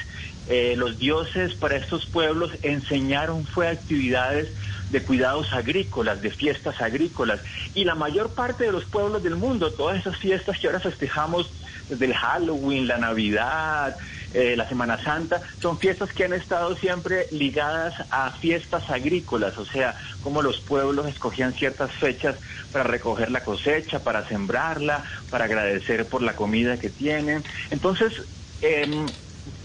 los 0.76 0.98
dioses 0.98 1.54
para 1.54 1.78
estos 1.78 2.08
pueblos 2.08 2.52
enseñaron 2.64 3.46
fue 3.46 3.68
actividades 3.68 4.50
de 4.90 5.04
cuidados 5.04 5.54
agrícolas, 5.54 6.22
de 6.22 6.32
fiestas 6.32 6.82
agrícolas. 6.82 7.42
Y 7.76 7.84
la 7.86 7.96
mayor 7.96 8.32
parte 8.34 8.66
de 8.66 8.72
los 8.72 8.86
pueblos 8.86 9.24
del 9.24 9.36
mundo, 9.36 9.72
todas 9.72 10.00
esas 10.00 10.18
fiestas 10.18 10.58
que 10.60 10.68
ahora 10.68 10.80
festejamos 10.80 11.50
desde 11.90 12.06
el 12.06 12.14
Halloween, 12.14 12.88
la 12.88 12.98
Navidad, 12.98 13.98
eh, 14.34 14.56
la 14.56 14.70
Semana 14.70 15.04
Santa, 15.04 15.42
son 15.60 15.80
fiestas 15.80 16.14
que 16.14 16.26
han 16.26 16.34
estado 16.34 16.76
siempre 16.76 17.28
ligadas 17.32 17.96
a 18.12 18.32
fiestas 18.32 18.90
agrícolas, 18.90 19.58
o 19.58 19.66
sea, 19.66 19.96
como 20.24 20.42
los 20.42 20.60
pueblos 20.60 21.08
escogían 21.08 21.54
ciertas 21.54 21.92
fechas 21.94 22.36
para 22.72 22.84
recoger 22.84 23.32
la 23.32 23.44
cosecha, 23.44 24.00
para 24.00 24.28
sembrarla, 24.28 25.04
para 25.32 25.46
agradecer 25.46 26.06
por 26.06 26.22
la 26.22 26.36
comida 26.36 26.78
que 26.78 26.90
tienen. 26.90 27.44
Entonces, 27.72 28.22
em, 28.62 29.08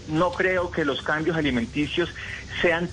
no 0.07 0.31
creo 0.31 0.71
que 0.71 0.83
los 0.83 1.01
cambios 1.03 1.37
alimenticios 1.37 2.09
sean 2.61 2.89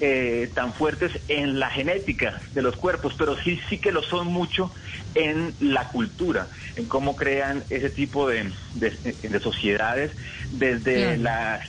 eh, 0.00 0.50
tan 0.54 0.74
fuertes 0.74 1.12
en 1.28 1.58
la 1.58 1.70
genética 1.70 2.40
de 2.52 2.62
los 2.62 2.76
cuerpos, 2.76 3.14
pero 3.16 3.36
sí, 3.42 3.60
sí 3.68 3.78
que 3.78 3.92
lo 3.92 4.02
son 4.02 4.26
mucho 4.28 4.72
en 5.14 5.54
la 5.60 5.88
cultura, 5.88 6.48
en 6.76 6.86
cómo 6.86 7.16
crean 7.16 7.64
ese 7.70 7.90
tipo 7.90 8.28
de, 8.28 8.52
de, 8.74 9.40
sociedades, 9.40 10.10
desde 10.52 11.16
las, 11.16 11.68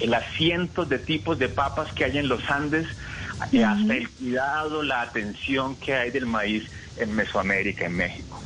las 0.00 0.24
cientos 0.36 0.88
de 0.88 0.98
tipos 0.98 1.38
de 1.38 1.48
papas 1.48 1.92
que 1.92 2.04
hay 2.04 2.18
en 2.18 2.28
los 2.28 2.48
Andes, 2.48 2.86
eh, 3.50 3.64
hasta 3.64 3.94
el 3.94 4.08
cuidado, 4.08 4.82
la 4.82 5.02
atención 5.02 5.76
que 5.76 5.94
hay 5.94 6.10
del 6.10 6.26
maíz 6.26 6.64
en 6.96 7.14
Mesoamérica, 7.14 7.86
en 7.86 7.96
México. 7.96 8.40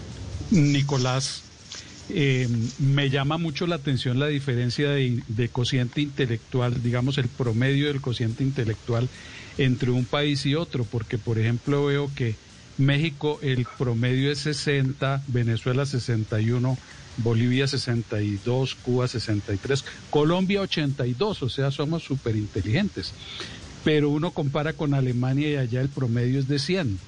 Nicolás, 0.50 1.45
eh, 2.08 2.48
me 2.78 3.10
llama 3.10 3.36
mucho 3.36 3.66
la 3.66 3.76
atención 3.76 4.18
la 4.18 4.28
diferencia 4.28 4.90
de, 4.90 5.48
cociente 5.50 6.00
intelectual, 6.00 6.82
digamos 6.82 7.18
el 7.18 7.28
promedio 7.28 7.88
del 7.88 8.00
cociente 8.00 8.44
intelectual 8.44 9.08
entre 9.58 9.90
un 9.90 10.04
país 10.04 10.46
y 10.46 10.54
otro, 10.54 10.84
porque 10.84 11.18
por 11.18 11.38
ejemplo 11.38 11.86
veo 11.86 12.10
que 12.14 12.34
México 12.78 13.40
el 13.42 13.66
promedio 13.78 14.30
es 14.30 14.38
60, 14.40 15.24
Venezuela 15.28 15.86
61, 15.86 16.78
Bolivia 17.18 17.66
62, 17.66 18.74
Cuba 18.76 19.08
63, 19.08 19.84
Colombia 20.10 20.60
82, 20.60 21.42
o 21.42 21.48
sea, 21.48 21.70
somos 21.70 22.04
súper 22.04 22.36
inteligentes. 22.36 23.12
Pero 23.82 24.10
uno 24.10 24.32
compara 24.32 24.72
con 24.72 24.94
Alemania 24.94 25.48
y 25.48 25.56
allá 25.56 25.80
el 25.80 25.88
promedio 25.88 26.38
es 26.38 26.48
de 26.48 26.58
100. 26.58 26.98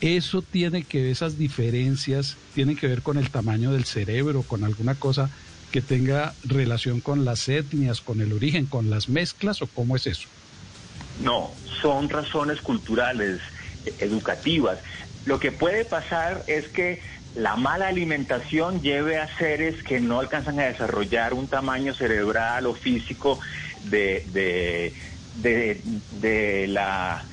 Eso 0.00 0.42
tiene 0.42 0.82
que 0.82 1.02
ver, 1.02 1.10
esas 1.10 1.38
diferencias 1.38 2.36
tienen 2.54 2.76
que 2.76 2.86
ver 2.86 3.02
con 3.02 3.16
el 3.16 3.30
tamaño 3.30 3.72
del 3.72 3.84
cerebro, 3.84 4.42
con 4.42 4.64
alguna 4.64 4.94
cosa 4.94 5.30
que 5.72 5.80
tenga 5.80 6.34
relación 6.44 7.00
con 7.00 7.24
las 7.24 7.48
etnias, 7.48 8.00
con 8.00 8.20
el 8.20 8.32
origen, 8.32 8.66
con 8.66 8.90
las 8.90 9.08
mezclas 9.08 9.62
o 9.62 9.66
cómo 9.66 9.96
es 9.96 10.06
eso? 10.06 10.28
No, 11.22 11.50
son 11.80 12.08
razones 12.08 12.60
culturales, 12.60 13.40
e, 13.84 13.94
educativas. 14.00 14.78
Lo 15.24 15.40
que 15.40 15.50
puede 15.52 15.84
pasar 15.84 16.44
es 16.46 16.68
que 16.68 17.00
la 17.34 17.56
mala 17.56 17.88
alimentación 17.88 18.80
lleve 18.80 19.18
a 19.18 19.28
seres 19.38 19.82
que 19.82 20.00
no 20.00 20.20
alcanzan 20.20 20.60
a 20.60 20.64
desarrollar 20.64 21.34
un 21.34 21.48
tamaño 21.48 21.94
cerebral 21.94 22.66
o 22.66 22.74
físico 22.74 23.38
de, 23.84 24.24
de, 24.32 24.94
de, 25.42 25.82
de 26.20 26.66
la 26.68 27.26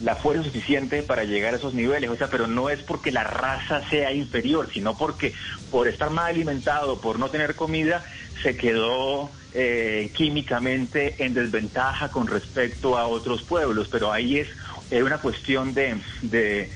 la 0.00 0.16
fuerza 0.16 0.42
suficiente 0.44 1.02
para 1.02 1.24
llegar 1.24 1.54
a 1.54 1.56
esos 1.58 1.74
niveles. 1.74 2.10
O 2.10 2.16
sea, 2.16 2.28
pero 2.28 2.46
no 2.46 2.70
es 2.70 2.82
porque 2.82 3.12
la 3.12 3.24
raza 3.24 3.82
sea 3.88 4.12
inferior, 4.12 4.68
sino 4.72 4.96
porque 4.96 5.34
por 5.70 5.88
estar 5.88 6.10
mal 6.10 6.26
alimentado, 6.26 7.00
por 7.00 7.18
no 7.18 7.30
tener 7.30 7.54
comida, 7.54 8.04
se 8.42 8.56
quedó 8.56 9.30
eh, 9.52 10.10
químicamente 10.14 11.24
en 11.24 11.34
desventaja 11.34 12.10
con 12.10 12.26
respecto 12.26 12.98
a 12.98 13.06
otros 13.06 13.42
pueblos. 13.42 13.88
Pero 13.90 14.12
ahí 14.12 14.38
es, 14.38 14.48
una 14.90 15.18
cuestión 15.18 15.74
de, 15.74 15.96
de, 16.22 16.70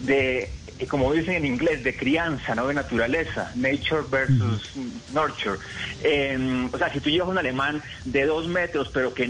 de 0.00 0.50
como 0.88 1.12
dicen 1.12 1.34
en 1.34 1.46
inglés, 1.46 1.84
de 1.84 1.96
crianza, 1.96 2.54
no 2.54 2.66
de 2.66 2.74
naturaleza, 2.74 3.52
nature 3.54 4.02
versus 4.10 4.72
nurture. 5.12 5.58
Em, 6.02 6.68
o 6.72 6.78
sea, 6.78 6.92
si 6.92 7.00
tú 7.00 7.10
llevas 7.10 7.28
un 7.28 7.38
alemán 7.38 7.82
de 8.04 8.26
dos 8.26 8.48
metros, 8.48 8.90
pero 8.92 9.14
que 9.14 9.28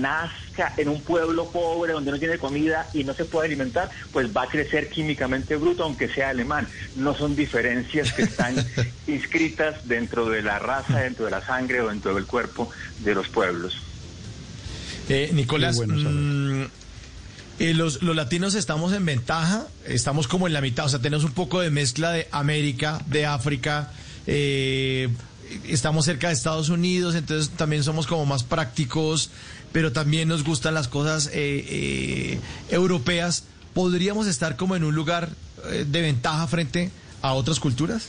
nazca 0.55 0.75
en 0.77 0.89
un 0.89 1.01
pueblo 1.01 1.51
pobre 1.51 1.93
donde 1.93 2.11
no 2.11 2.19
tiene 2.19 2.39
comida 2.39 2.89
y 2.93 3.05
no 3.05 3.15
se 3.15 3.25
puede 3.25 3.47
alimentar, 3.47 3.91
pues 4.13 4.35
va 4.35 4.43
a 4.43 4.49
crecer 4.49 4.89
químicamente 4.89 5.57
bruto, 5.57 5.85
aunque 5.85 6.09
sea 6.09 6.31
alemán. 6.31 6.67
No 6.97 7.17
son 7.17 7.37
diferencias 7.37 8.13
que 8.13 8.23
están 8.23 8.55
inscritas 9.07 9.87
dentro 9.87 10.29
de 10.29 10.43
la 10.43 10.59
raza, 10.59 11.01
dentro 11.01 11.25
de 11.25 11.31
la 11.31 11.45
sangre 11.45 11.81
o 11.81 11.89
dentro 11.89 12.15
del 12.15 12.27
cuerpo 12.27 12.71
de 13.01 13.15
los 13.15 13.29
pueblos. 13.29 13.77
Eh, 15.09 15.31
Nicolás, 15.35 15.81
eh, 17.61 17.73
los, 17.73 18.03
los, 18.03 18.17
latinos 18.17 18.55
estamos 18.55 18.93
en 18.93 19.05
ventaja, 19.05 19.67
estamos 19.87 20.27
como 20.27 20.47
en 20.49 20.53
la 20.53 20.61
mitad, 20.61 20.87
o 20.87 20.89
sea, 20.89 20.99
tenemos 20.99 21.25
un 21.25 21.33
poco 21.33 21.61
de 21.61 21.71
mezcla 21.71 22.11
de 22.11 22.27
América, 22.33 23.01
de 23.07 23.27
África, 23.27 23.93
eh, 24.27 25.09
estamos 25.67 26.05
cerca 26.05 26.29
de 26.29 26.35
Estados 26.35 26.69
Unidos, 26.69 27.15
entonces 27.15 27.51
también 27.57 27.83
somos 27.83 28.07
como 28.07 28.27
más 28.27 28.43
prácticos, 28.43 29.31
pero 29.73 29.93
también 29.93 30.29
nos 30.29 30.45
gustan 30.45 30.75
las 30.75 30.89
cosas 30.89 31.31
eh, 31.33 32.39
europeas. 32.71 33.45
¿Podríamos 33.73 34.27
estar 34.27 34.57
como 34.57 34.77
en 34.77 34.85
un 34.85 34.95
lugar 34.95 35.31
de 35.65 36.01
ventaja 36.01 36.47
frente 36.47 36.91
a 37.23 37.33
otras 37.33 37.59
culturas? 37.59 38.09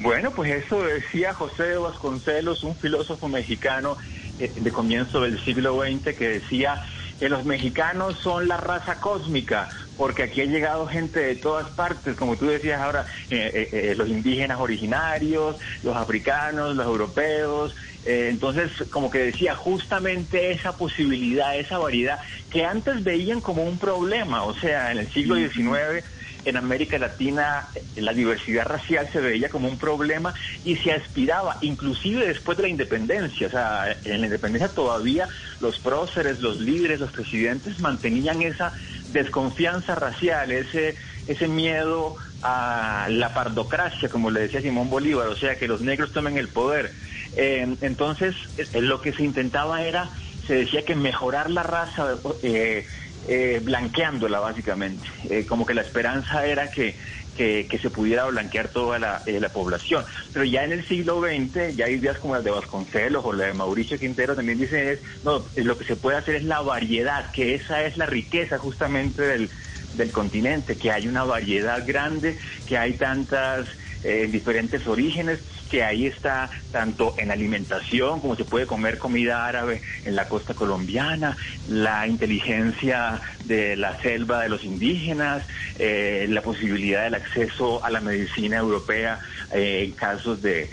Bueno, 0.00 0.30
pues 0.30 0.64
eso 0.64 0.82
decía 0.82 1.34
José 1.34 1.76
Vasconcelos, 1.76 2.64
un 2.64 2.74
filósofo 2.74 3.28
mexicano 3.28 3.98
de 4.38 4.72
comienzo 4.72 5.20
del 5.20 5.38
siglo 5.44 5.78
XX, 5.82 6.16
que 6.16 6.28
decía 6.28 6.82
que 7.18 7.28
los 7.28 7.44
mexicanos 7.44 8.16
son 8.22 8.48
la 8.48 8.56
raza 8.56 8.98
cósmica, 8.98 9.68
porque 10.00 10.22
aquí 10.22 10.40
ha 10.40 10.46
llegado 10.46 10.86
gente 10.86 11.20
de 11.20 11.34
todas 11.34 11.68
partes, 11.72 12.16
como 12.16 12.38
tú 12.38 12.46
decías 12.46 12.80
ahora, 12.80 13.04
eh, 13.28 13.50
eh, 13.52 13.68
eh, 13.70 13.94
los 13.94 14.08
indígenas 14.08 14.58
originarios, 14.58 15.56
los 15.82 15.94
africanos, 15.94 16.74
los 16.74 16.86
europeos. 16.86 17.76
entonces, 18.02 18.72
como 18.88 19.10
que 19.10 19.18
decía, 19.18 19.54
justamente 19.56 20.52
esa 20.52 20.78
posibilidad, 20.78 21.54
esa 21.54 21.76
variedad, 21.76 22.18
que 22.48 22.64
antes 22.64 23.04
veían 23.04 23.42
como 23.42 23.62
un 23.62 23.78
problema, 23.78 24.44
o 24.44 24.54
sea, 24.54 24.90
en 24.90 25.00
el 25.00 25.12
siglo 25.12 25.34
XIX 25.34 26.02
en 26.44 26.56
América 26.56 26.98
Latina 26.98 27.68
la 27.96 28.12
diversidad 28.12 28.64
racial 28.64 29.08
se 29.12 29.20
veía 29.20 29.48
como 29.48 29.68
un 29.68 29.78
problema 29.78 30.34
y 30.64 30.76
se 30.76 30.92
aspiraba, 30.92 31.58
inclusive 31.60 32.26
después 32.26 32.56
de 32.56 32.64
la 32.64 32.68
independencia, 32.68 33.48
o 33.48 33.50
sea, 33.50 33.98
en 34.04 34.20
la 34.20 34.26
independencia 34.26 34.72
todavía 34.72 35.28
los 35.60 35.78
próceres, 35.80 36.40
los 36.40 36.58
líderes, 36.58 37.00
los 37.00 37.12
presidentes 37.12 37.78
mantenían 37.78 38.42
esa 38.42 38.72
desconfianza 39.12 39.94
racial, 39.94 40.52
ese, 40.52 40.96
ese 41.26 41.48
miedo 41.48 42.16
a 42.42 43.06
la 43.10 43.34
pardocracia, 43.34 44.08
como 44.08 44.30
le 44.30 44.40
decía 44.40 44.62
Simón 44.62 44.90
Bolívar, 44.90 45.28
o 45.28 45.36
sea, 45.36 45.56
que 45.56 45.68
los 45.68 45.80
negros 45.80 46.12
tomen 46.12 46.38
el 46.38 46.48
poder. 46.48 46.92
Eh, 47.36 47.76
entonces, 47.80 48.34
lo 48.74 49.00
que 49.00 49.12
se 49.12 49.22
intentaba 49.22 49.82
era, 49.82 50.10
se 50.46 50.54
decía 50.54 50.84
que 50.84 50.94
mejorar 50.94 51.50
la 51.50 51.62
raza, 51.62 52.16
eh, 52.42 52.86
eh, 53.28 53.60
blanqueándola 53.62 54.40
básicamente. 54.40 55.06
Eh, 55.28 55.44
como 55.46 55.66
que 55.66 55.74
la 55.74 55.82
esperanza 55.82 56.46
era 56.46 56.70
que, 56.70 56.96
que, 57.40 57.78
se 57.80 57.88
pudiera 57.88 58.26
blanquear 58.26 58.68
toda 58.68 58.98
la, 58.98 59.22
la, 59.24 59.48
población. 59.48 60.04
Pero 60.32 60.44
ya 60.44 60.64
en 60.64 60.72
el 60.72 60.86
siglo 60.86 61.22
XX, 61.22 61.74
ya 61.74 61.86
hay 61.86 61.94
ideas 61.94 62.18
como 62.18 62.34
las 62.34 62.44
de 62.44 62.50
Vasconcelos 62.50 63.24
o 63.24 63.32
la 63.32 63.46
de 63.46 63.54
Mauricio 63.54 63.98
Quintero 63.98 64.36
también 64.36 64.58
dicen, 64.58 64.88
es, 64.88 64.98
no, 65.24 65.44
lo 65.56 65.78
que 65.78 65.84
se 65.84 65.96
puede 65.96 66.18
hacer 66.18 66.34
es 66.34 66.44
la 66.44 66.60
variedad, 66.60 67.30
que 67.32 67.54
esa 67.54 67.82
es 67.84 67.96
la 67.96 68.04
riqueza 68.04 68.58
justamente 68.58 69.22
del, 69.22 69.48
del 69.94 70.10
continente, 70.10 70.76
que 70.76 70.90
hay 70.90 71.08
una 71.08 71.24
variedad 71.24 71.82
grande, 71.86 72.38
que 72.68 72.76
hay 72.76 72.94
tantas 72.94 73.66
eh, 74.04 74.28
diferentes 74.30 74.86
orígenes, 74.86 75.40
que 75.70 75.84
ahí 75.84 76.06
está 76.06 76.50
tanto 76.72 77.14
en 77.16 77.30
alimentación, 77.30 78.20
como 78.20 78.36
se 78.36 78.44
puede 78.44 78.66
comer 78.66 78.98
comida 78.98 79.46
árabe 79.46 79.82
en 80.04 80.16
la 80.16 80.28
costa 80.28 80.54
colombiana, 80.54 81.36
la 81.68 82.06
inteligencia 82.06 83.20
de 83.44 83.76
la 83.76 84.00
selva 84.00 84.42
de 84.42 84.48
los 84.48 84.64
indígenas, 84.64 85.44
eh, 85.78 86.26
la 86.28 86.42
posibilidad 86.42 87.04
del 87.04 87.14
acceso 87.14 87.84
a 87.84 87.90
la 87.90 88.00
medicina 88.00 88.58
europea 88.58 89.20
eh, 89.52 89.84
en 89.84 89.92
casos 89.92 90.42
de 90.42 90.70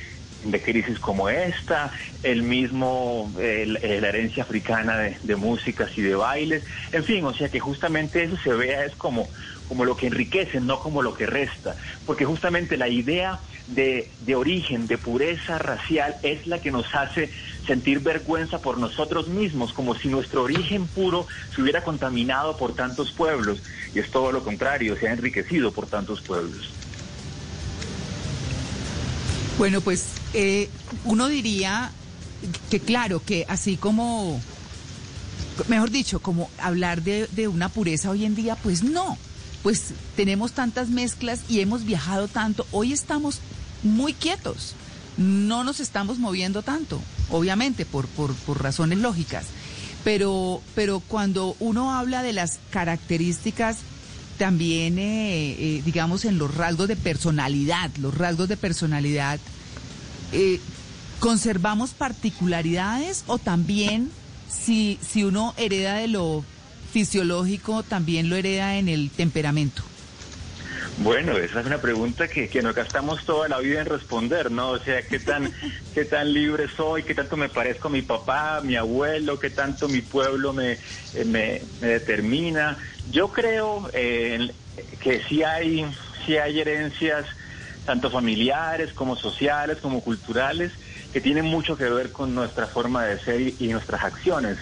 de 0.52 0.62
crisis 0.62 1.00
como 1.00 1.30
esta, 1.30 1.92
el 2.24 2.44
mismo, 2.44 3.32
la 3.38 3.80
herencia 3.80 4.44
africana 4.44 4.98
de, 4.98 5.18
de, 5.24 5.36
músicas 5.36 5.98
y 5.98 6.02
de 6.02 6.16
bailes, 6.16 6.64
en 6.92 7.04
fin, 7.04 7.26
o 7.26 7.34
sea 7.34 7.50
que 7.50 7.60
justamente 7.60 8.24
eso 8.24 8.38
se 8.44 8.54
vea 8.54 8.86
es 8.86 8.96
como, 8.96 9.28
como 9.68 9.86
lo 9.86 9.98
que 9.98 10.08
enriquece, 10.08 10.60
no 10.60 10.80
como 10.80 11.02
lo 11.02 11.14
que 11.14 11.26
resta, 11.26 11.76
porque 12.06 12.26
justamente 12.26 12.78
la 12.78 12.88
idea 12.88 13.40
de, 13.68 14.10
de 14.22 14.36
origen, 14.36 14.88
de 14.88 14.98
pureza 14.98 15.58
racial, 15.60 16.16
es 16.24 16.48
la 16.48 16.60
que 16.60 16.72
nos 16.72 16.94
hace 16.96 17.30
sentir 17.66 18.00
vergüenza 18.00 18.60
por 18.60 18.78
nosotros 18.78 19.28
mismos, 19.28 19.74
como 19.74 19.96
si 19.96 20.08
nuestro 20.08 20.44
origen 20.44 20.88
puro 20.88 21.28
se 21.54 21.62
hubiera 21.62 21.84
contaminado 21.84 22.56
por 22.58 22.76
tantos 22.76 23.12
pueblos, 23.12 23.62
y 23.94 24.00
es 24.00 24.10
todo 24.10 24.32
lo 24.32 24.44
contrario, 24.44 24.98
se 24.98 25.08
ha 25.10 25.14
enriquecido 25.14 25.72
por 25.72 25.88
tantos 25.88 26.22
pueblos. 26.22 26.72
Bueno, 29.58 29.82
pues 29.82 30.17
eh, 30.34 30.70
uno 31.06 31.28
diría 31.28 31.92
que 32.70 32.80
claro, 32.80 33.22
que 33.24 33.46
así 33.48 33.78
como, 33.78 34.40
mejor 35.68 35.92
dicho, 35.92 36.20
como 36.20 36.50
hablar 36.60 37.02
de, 37.02 37.48
una 37.48 37.70
pureza 37.70 38.10
hoy 38.10 38.26
en 38.26 38.36
día, 38.36 38.56
pues 38.56 38.84
no, 38.84 39.18
pues 39.64 39.94
tenemos 40.16 40.52
tantas 40.52 40.90
mezclas 40.90 41.42
y 41.50 41.60
hemos 41.62 41.84
viajado 41.84 42.28
tanto, 42.28 42.66
hoy 42.72 42.94
estamos 42.94 43.40
muy 43.84 44.14
quietos, 44.14 44.76
no 45.18 45.64
nos 45.64 45.80
estamos 45.80 46.20
moviendo 46.20 46.62
tanto, 46.62 47.02
obviamente, 47.30 47.86
por, 47.86 48.08
por, 48.08 48.34
por 48.34 48.62
razones 48.62 49.00
lógicas, 49.00 49.46
pero, 50.04 50.62
pero 50.76 51.00
cuando 51.00 51.56
uno 51.60 51.94
habla 51.96 52.22
de 52.22 52.34
las 52.34 52.60
características 52.70 53.78
también, 54.38 55.00
eh, 55.00 55.52
eh, 55.52 55.82
digamos, 55.84 56.24
en 56.26 56.38
los 56.38 56.54
rasgos 56.54 56.88
de 56.88 56.96
personalidad, 56.96 57.90
los 57.98 58.16
rasgos 58.16 58.48
de 58.48 58.56
personalidad, 58.56 59.40
eh, 60.32 60.60
¿conservamos 61.20 61.92
particularidades 61.92 63.24
o 63.28 63.38
también 63.38 64.12
si, 64.50 65.00
si 65.02 65.24
uno 65.24 65.54
hereda 65.58 65.96
de 65.96 66.08
lo 66.08 66.44
fisiológico, 66.92 67.84
también 67.84 68.30
lo 68.30 68.36
hereda 68.36 68.78
en 68.78 68.90
el 68.90 69.10
temperamento? 69.10 69.84
Bueno, 71.00 71.38
esa 71.38 71.60
es 71.60 71.66
una 71.68 71.78
pregunta 71.78 72.28
que, 72.28 72.50
que 72.50 72.64
nos 72.64 72.74
gastamos 72.74 73.24
toda 73.24 73.48
la 73.48 73.60
vida 73.60 73.82
en 73.82 73.86
responder, 73.86 74.50
¿no? 74.50 74.72
O 74.72 74.80
sea, 74.80 75.04
¿qué 75.04 75.20
tan, 75.20 75.54
qué 75.94 76.06
tan 76.06 76.34
libre 76.34 76.68
soy? 76.76 77.04
¿Qué 77.04 77.14
tanto 77.14 77.38
me 77.38 77.50
parezco 77.50 77.88
a 77.88 77.92
mi 77.92 78.02
papá, 78.02 78.62
mi 78.64 78.76
abuelo? 78.76 79.40
¿Qué 79.40 79.52
tanto 79.52 79.88
mi 79.88 80.02
pueblo 80.02 80.54
me, 80.54 80.74
eh, 81.14 81.26
me, 81.26 81.62
determina? 81.82 82.78
Yo 83.12 83.28
creo 83.28 83.90
eh, 83.94 84.52
que 85.00 85.22
sí 85.30 85.44
hay, 85.44 85.86
sí 86.26 86.38
hay 86.38 86.60
herencias, 86.62 87.28
tanto 87.88 88.12
familiares 88.12 88.92
como 88.94 89.16
sociales, 89.16 89.78
como 89.82 90.02
culturales, 90.02 90.74
que 91.14 91.22
tienen 91.22 91.46
mucho 91.46 91.78
que 91.78 91.86
ver 91.86 92.12
con 92.12 92.36
nuestra 92.36 92.68
forma 92.68 93.06
de 93.06 93.18
ser 93.20 93.40
y, 93.42 93.68
nuestras 93.70 94.04
acciones, 94.04 94.58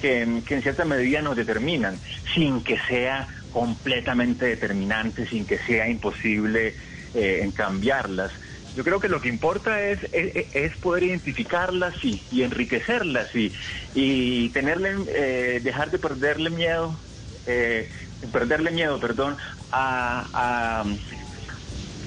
que, 0.00 0.22
en 0.22 0.62
cierta 0.62 0.84
medida 0.84 1.20
nos 1.20 1.36
determinan, 1.36 1.98
sin 2.34 2.62
que 2.62 2.78
sea 2.88 3.26
completamente 3.52 4.46
determinante, 4.46 5.26
sin 5.26 5.44
que 5.44 5.58
sea 5.58 5.88
imposible 5.88 6.76
eh, 7.14 7.50
cambiarlas. 7.52 8.30
Yo 8.76 8.84
creo 8.84 9.00
que 9.00 9.08
lo 9.08 9.20
que 9.20 9.28
importa 9.28 9.80
es, 9.82 9.98
es, 10.12 10.76
poder 10.76 11.02
identificarlas 11.02 11.96
y, 12.04 12.22
y 12.30 12.42
enriquecerlas 12.44 13.34
y, 13.34 13.52
y 13.92 14.50
tenerle, 14.50 14.98
eh, 15.08 15.60
dejar 15.64 15.90
de 15.90 15.98
perderle 15.98 16.50
miedo, 16.50 16.96
eh, 17.44 17.90
perderle 18.32 18.70
miedo, 18.70 19.00
perdón, 19.00 19.36
a, 19.72 20.84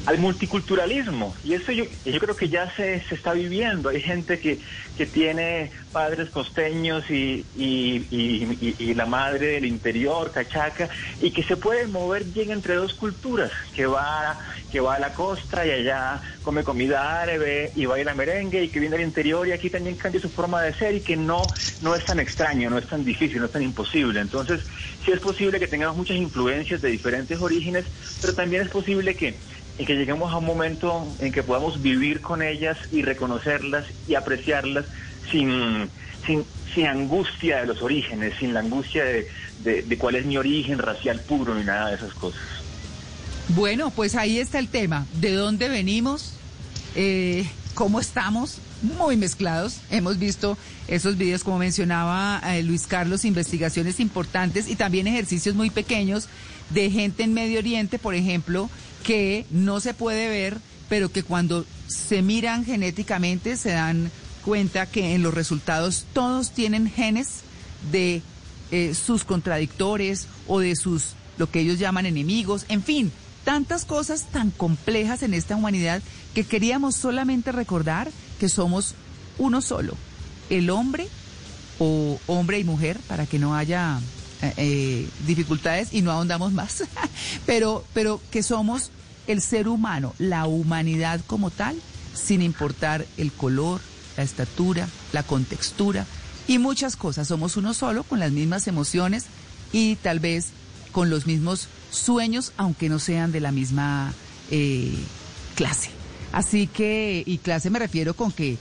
al 0.05 0.17
multiculturalismo. 0.17 1.35
Y 1.43 1.53
eso 1.53 1.71
yo, 1.71 1.85
yo 2.05 2.19
creo 2.19 2.35
que 2.35 2.49
ya 2.49 2.73
se, 2.75 3.01
se 3.07 3.15
está 3.15 3.33
viviendo. 3.33 3.89
Hay 3.89 4.01
gente 4.01 4.39
que, 4.39 4.59
que 4.97 5.05
tiene 5.05 5.71
padres 5.91 6.29
costeños 6.29 7.09
y, 7.09 7.45
y, 7.55 8.75
y, 8.79 8.93
la 8.93 9.05
madre 9.05 9.47
del 9.47 9.65
interior, 9.65 10.31
cachaca, 10.31 10.89
y 11.21 11.31
que 11.31 11.43
se 11.43 11.57
puede 11.57 11.87
mover 11.87 12.23
bien 12.23 12.51
entre 12.51 12.75
dos 12.75 12.93
culturas, 12.93 13.51
que 13.75 13.85
va, 13.85 14.39
que 14.71 14.79
va 14.79 14.95
a 14.95 14.99
la 14.99 15.13
costa 15.13 15.65
y 15.65 15.71
allá 15.71 16.21
come 16.43 16.63
comida 16.63 17.21
árabe 17.21 17.71
y 17.75 17.85
baila 17.85 18.13
merengue 18.13 18.63
y 18.63 18.69
que 18.69 18.79
viene 18.79 18.97
del 18.97 19.05
interior 19.05 19.47
y 19.47 19.51
aquí 19.51 19.69
también 19.69 19.95
cambia 19.95 20.21
su 20.21 20.29
forma 20.29 20.61
de 20.61 20.73
ser 20.73 20.95
y 20.95 21.01
que 21.01 21.15
no, 21.15 21.41
no 21.81 21.95
es 21.95 22.05
tan 22.05 22.19
extraño, 22.19 22.69
no 22.69 22.77
es 22.77 22.87
tan 22.87 23.03
difícil, 23.03 23.39
no 23.39 23.45
es 23.45 23.51
tan 23.51 23.61
imposible. 23.61 24.19
Entonces, 24.19 24.61
sí 25.05 25.11
es 25.11 25.19
posible 25.19 25.59
que 25.59 25.67
tengamos 25.67 25.97
muchas 25.97 26.17
influencias 26.17 26.81
de 26.81 26.89
diferentes 26.89 27.39
orígenes, 27.39 27.85
pero 28.21 28.33
también 28.33 28.63
es 28.63 28.69
posible 28.69 29.15
que 29.15 29.35
y 29.81 29.85
que 29.85 29.95
lleguemos 29.95 30.31
a 30.31 30.37
un 30.37 30.45
momento 30.45 31.07
en 31.17 31.31
que 31.31 31.41
podamos 31.41 31.81
vivir 31.81 32.21
con 32.21 32.43
ellas 32.43 32.77
y 32.91 33.01
reconocerlas 33.01 33.83
y 34.07 34.13
apreciarlas 34.13 34.85
sin, 35.31 35.89
sin, 36.23 36.45
sin 36.75 36.85
angustia 36.85 37.61
de 37.61 37.65
los 37.65 37.81
orígenes, 37.81 38.35
sin 38.39 38.53
la 38.53 38.59
angustia 38.59 39.03
de, 39.03 39.27
de, 39.63 39.97
cuál 39.97 40.17
es 40.17 40.25
mi 40.27 40.37
origen 40.37 40.77
racial 40.77 41.19
puro 41.21 41.55
ni 41.55 41.63
nada 41.63 41.89
de 41.89 41.95
esas 41.95 42.13
cosas. 42.13 42.39
Bueno, 43.55 43.89
pues 43.89 44.13
ahí 44.13 44.37
está 44.37 44.59
el 44.59 44.67
tema. 44.67 45.07
¿De 45.15 45.33
dónde 45.33 45.67
venimos? 45.67 46.33
Eh, 46.93 47.49
¿Cómo 47.73 47.99
estamos? 47.99 48.59
Muy 48.99 49.17
mezclados. 49.17 49.77
Hemos 49.89 50.19
visto 50.19 50.59
esos 50.87 51.17
videos, 51.17 51.43
como 51.43 51.57
mencionaba 51.57 52.39
eh, 52.45 52.61
Luis 52.61 52.85
Carlos, 52.85 53.25
investigaciones 53.25 53.99
importantes 53.99 54.69
y 54.69 54.75
también 54.75 55.07
ejercicios 55.07 55.55
muy 55.55 55.71
pequeños 55.71 56.29
de 56.69 56.91
gente 56.91 57.23
en 57.23 57.33
Medio 57.33 57.57
Oriente, 57.57 57.97
por 57.97 58.13
ejemplo, 58.13 58.69
que 59.03 59.45
no 59.51 59.79
se 59.79 59.93
puede 59.93 60.29
ver, 60.29 60.57
pero 60.89 61.11
que 61.11 61.23
cuando 61.23 61.65
se 61.87 62.21
miran 62.21 62.65
genéticamente 62.65 63.57
se 63.57 63.71
dan 63.71 64.11
cuenta 64.43 64.85
que 64.85 65.13
en 65.13 65.23
los 65.23 65.33
resultados 65.33 66.05
todos 66.13 66.51
tienen 66.51 66.89
genes 66.89 67.41
de 67.91 68.21
eh, 68.71 68.93
sus 68.95 69.23
contradictores 69.23 70.27
o 70.47 70.59
de 70.59 70.75
sus, 70.75 71.13
lo 71.37 71.49
que 71.49 71.59
ellos 71.59 71.79
llaman 71.79 72.05
enemigos, 72.05 72.65
en 72.69 72.83
fin, 72.83 73.11
tantas 73.43 73.85
cosas 73.85 74.25
tan 74.31 74.51
complejas 74.51 75.23
en 75.23 75.33
esta 75.33 75.55
humanidad 75.55 76.01
que 76.33 76.43
queríamos 76.43 76.95
solamente 76.95 77.51
recordar 77.51 78.09
que 78.39 78.49
somos 78.49 78.95
uno 79.37 79.61
solo, 79.61 79.95
el 80.49 80.69
hombre 80.69 81.07
o 81.79 82.19
hombre 82.27 82.59
y 82.59 82.63
mujer, 82.63 82.99
para 83.07 83.25
que 83.25 83.39
no 83.39 83.55
haya 83.55 83.99
eh, 84.41 84.53
eh, 84.57 85.09
dificultades 85.27 85.93
y 85.93 86.01
no 86.01 86.11
ahondamos 86.11 86.51
más, 86.51 86.83
pero, 87.45 87.83
pero 87.93 88.21
que 88.31 88.43
somos 88.43 88.91
el 89.27 89.41
ser 89.41 89.67
humano, 89.67 90.13
la 90.17 90.47
humanidad 90.47 91.21
como 91.27 91.51
tal, 91.51 91.79
sin 92.13 92.41
importar 92.41 93.05
el 93.17 93.31
color, 93.31 93.81
la 94.17 94.23
estatura, 94.23 94.87
la 95.13 95.23
contextura 95.23 96.05
y 96.47 96.57
muchas 96.57 96.95
cosas. 96.95 97.27
Somos 97.27 97.55
uno 97.57 97.73
solo, 97.73 98.03
con 98.03 98.19
las 98.19 98.31
mismas 98.31 98.67
emociones 98.67 99.25
y 99.71 99.95
tal 99.97 100.19
vez 100.19 100.47
con 100.91 101.09
los 101.09 101.27
mismos 101.27 101.67
sueños, 101.91 102.51
aunque 102.57 102.89
no 102.89 102.99
sean 102.99 103.31
de 103.31 103.39
la 103.39 103.51
misma 103.51 104.13
eh, 104.49 104.93
clase. 105.55 105.89
Así 106.31 106.67
que, 106.67 107.23
y 107.25 107.37
clase 107.37 107.69
me 107.69 107.79
refiero 107.79 108.15
con 108.15 108.31
que 108.31 108.57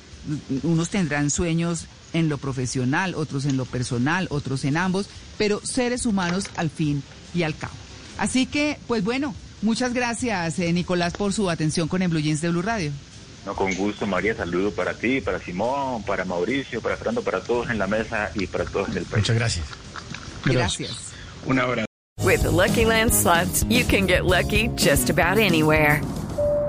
unos 0.63 0.91
tendrán 0.91 1.31
sueños 1.31 1.87
en 2.13 2.29
lo 2.29 2.39
profesional, 2.39 3.15
otros 3.15 3.45
en 3.45 3.57
lo 3.57 3.65
personal, 3.65 4.27
otros 4.31 4.65
en 4.65 4.77
ambos, 4.77 5.09
pero 5.39 5.61
seres 5.65 6.07
humanos 6.07 6.47
al 6.57 6.71
fin 6.71 7.03
y 7.35 7.43
al 7.43 7.57
cabo. 7.57 7.75
Así 8.19 8.47
que, 8.47 8.79
pues 8.87 9.03
bueno, 9.03 9.35
muchas 9.63 9.95
gracias, 9.95 10.59
eh, 10.59 10.73
Nicolás, 10.73 11.15
por 11.15 11.33
su 11.33 11.49
atención 11.51 11.89
con 11.89 12.03
el 12.03 12.09
Blue 12.09 12.21
Jeans 12.21 12.41
de 12.41 12.51
Blue 12.51 12.63
Radio. 12.63 12.93
No, 13.47 13.55
con 13.55 13.75
gusto, 13.75 14.07
María. 14.07 14.35
Saludo 14.35 14.71
para 14.71 14.95
ti, 14.95 15.21
para 15.21 15.41
Simón, 15.41 16.03
para 16.03 16.25
Mauricio, 16.25 16.81
para 16.83 16.97
Fernando, 16.97 17.23
para 17.23 17.41
todos 17.41 17.71
en 17.71 17.79
la 17.79 17.87
mesa 17.87 18.31
y 18.35 18.47
para 18.47 18.65
todos 18.65 18.91
en 18.91 18.99
el 18.99 19.05
país. 19.05 19.23
Muchas 19.23 19.37
gracias. 19.37 19.67
Gracias. 20.45 21.13
Una 21.47 21.67
hora. 21.67 21.87
With 22.23 22.43
the 22.43 22.51
Lucky 22.51 22.85
Land 22.85 23.15
slots, 23.15 23.65
you 23.65 23.85
can 23.85 24.07
get 24.07 24.27
lucky 24.27 24.69
just 24.77 25.09
about 25.09 25.39
anywhere. 25.39 26.03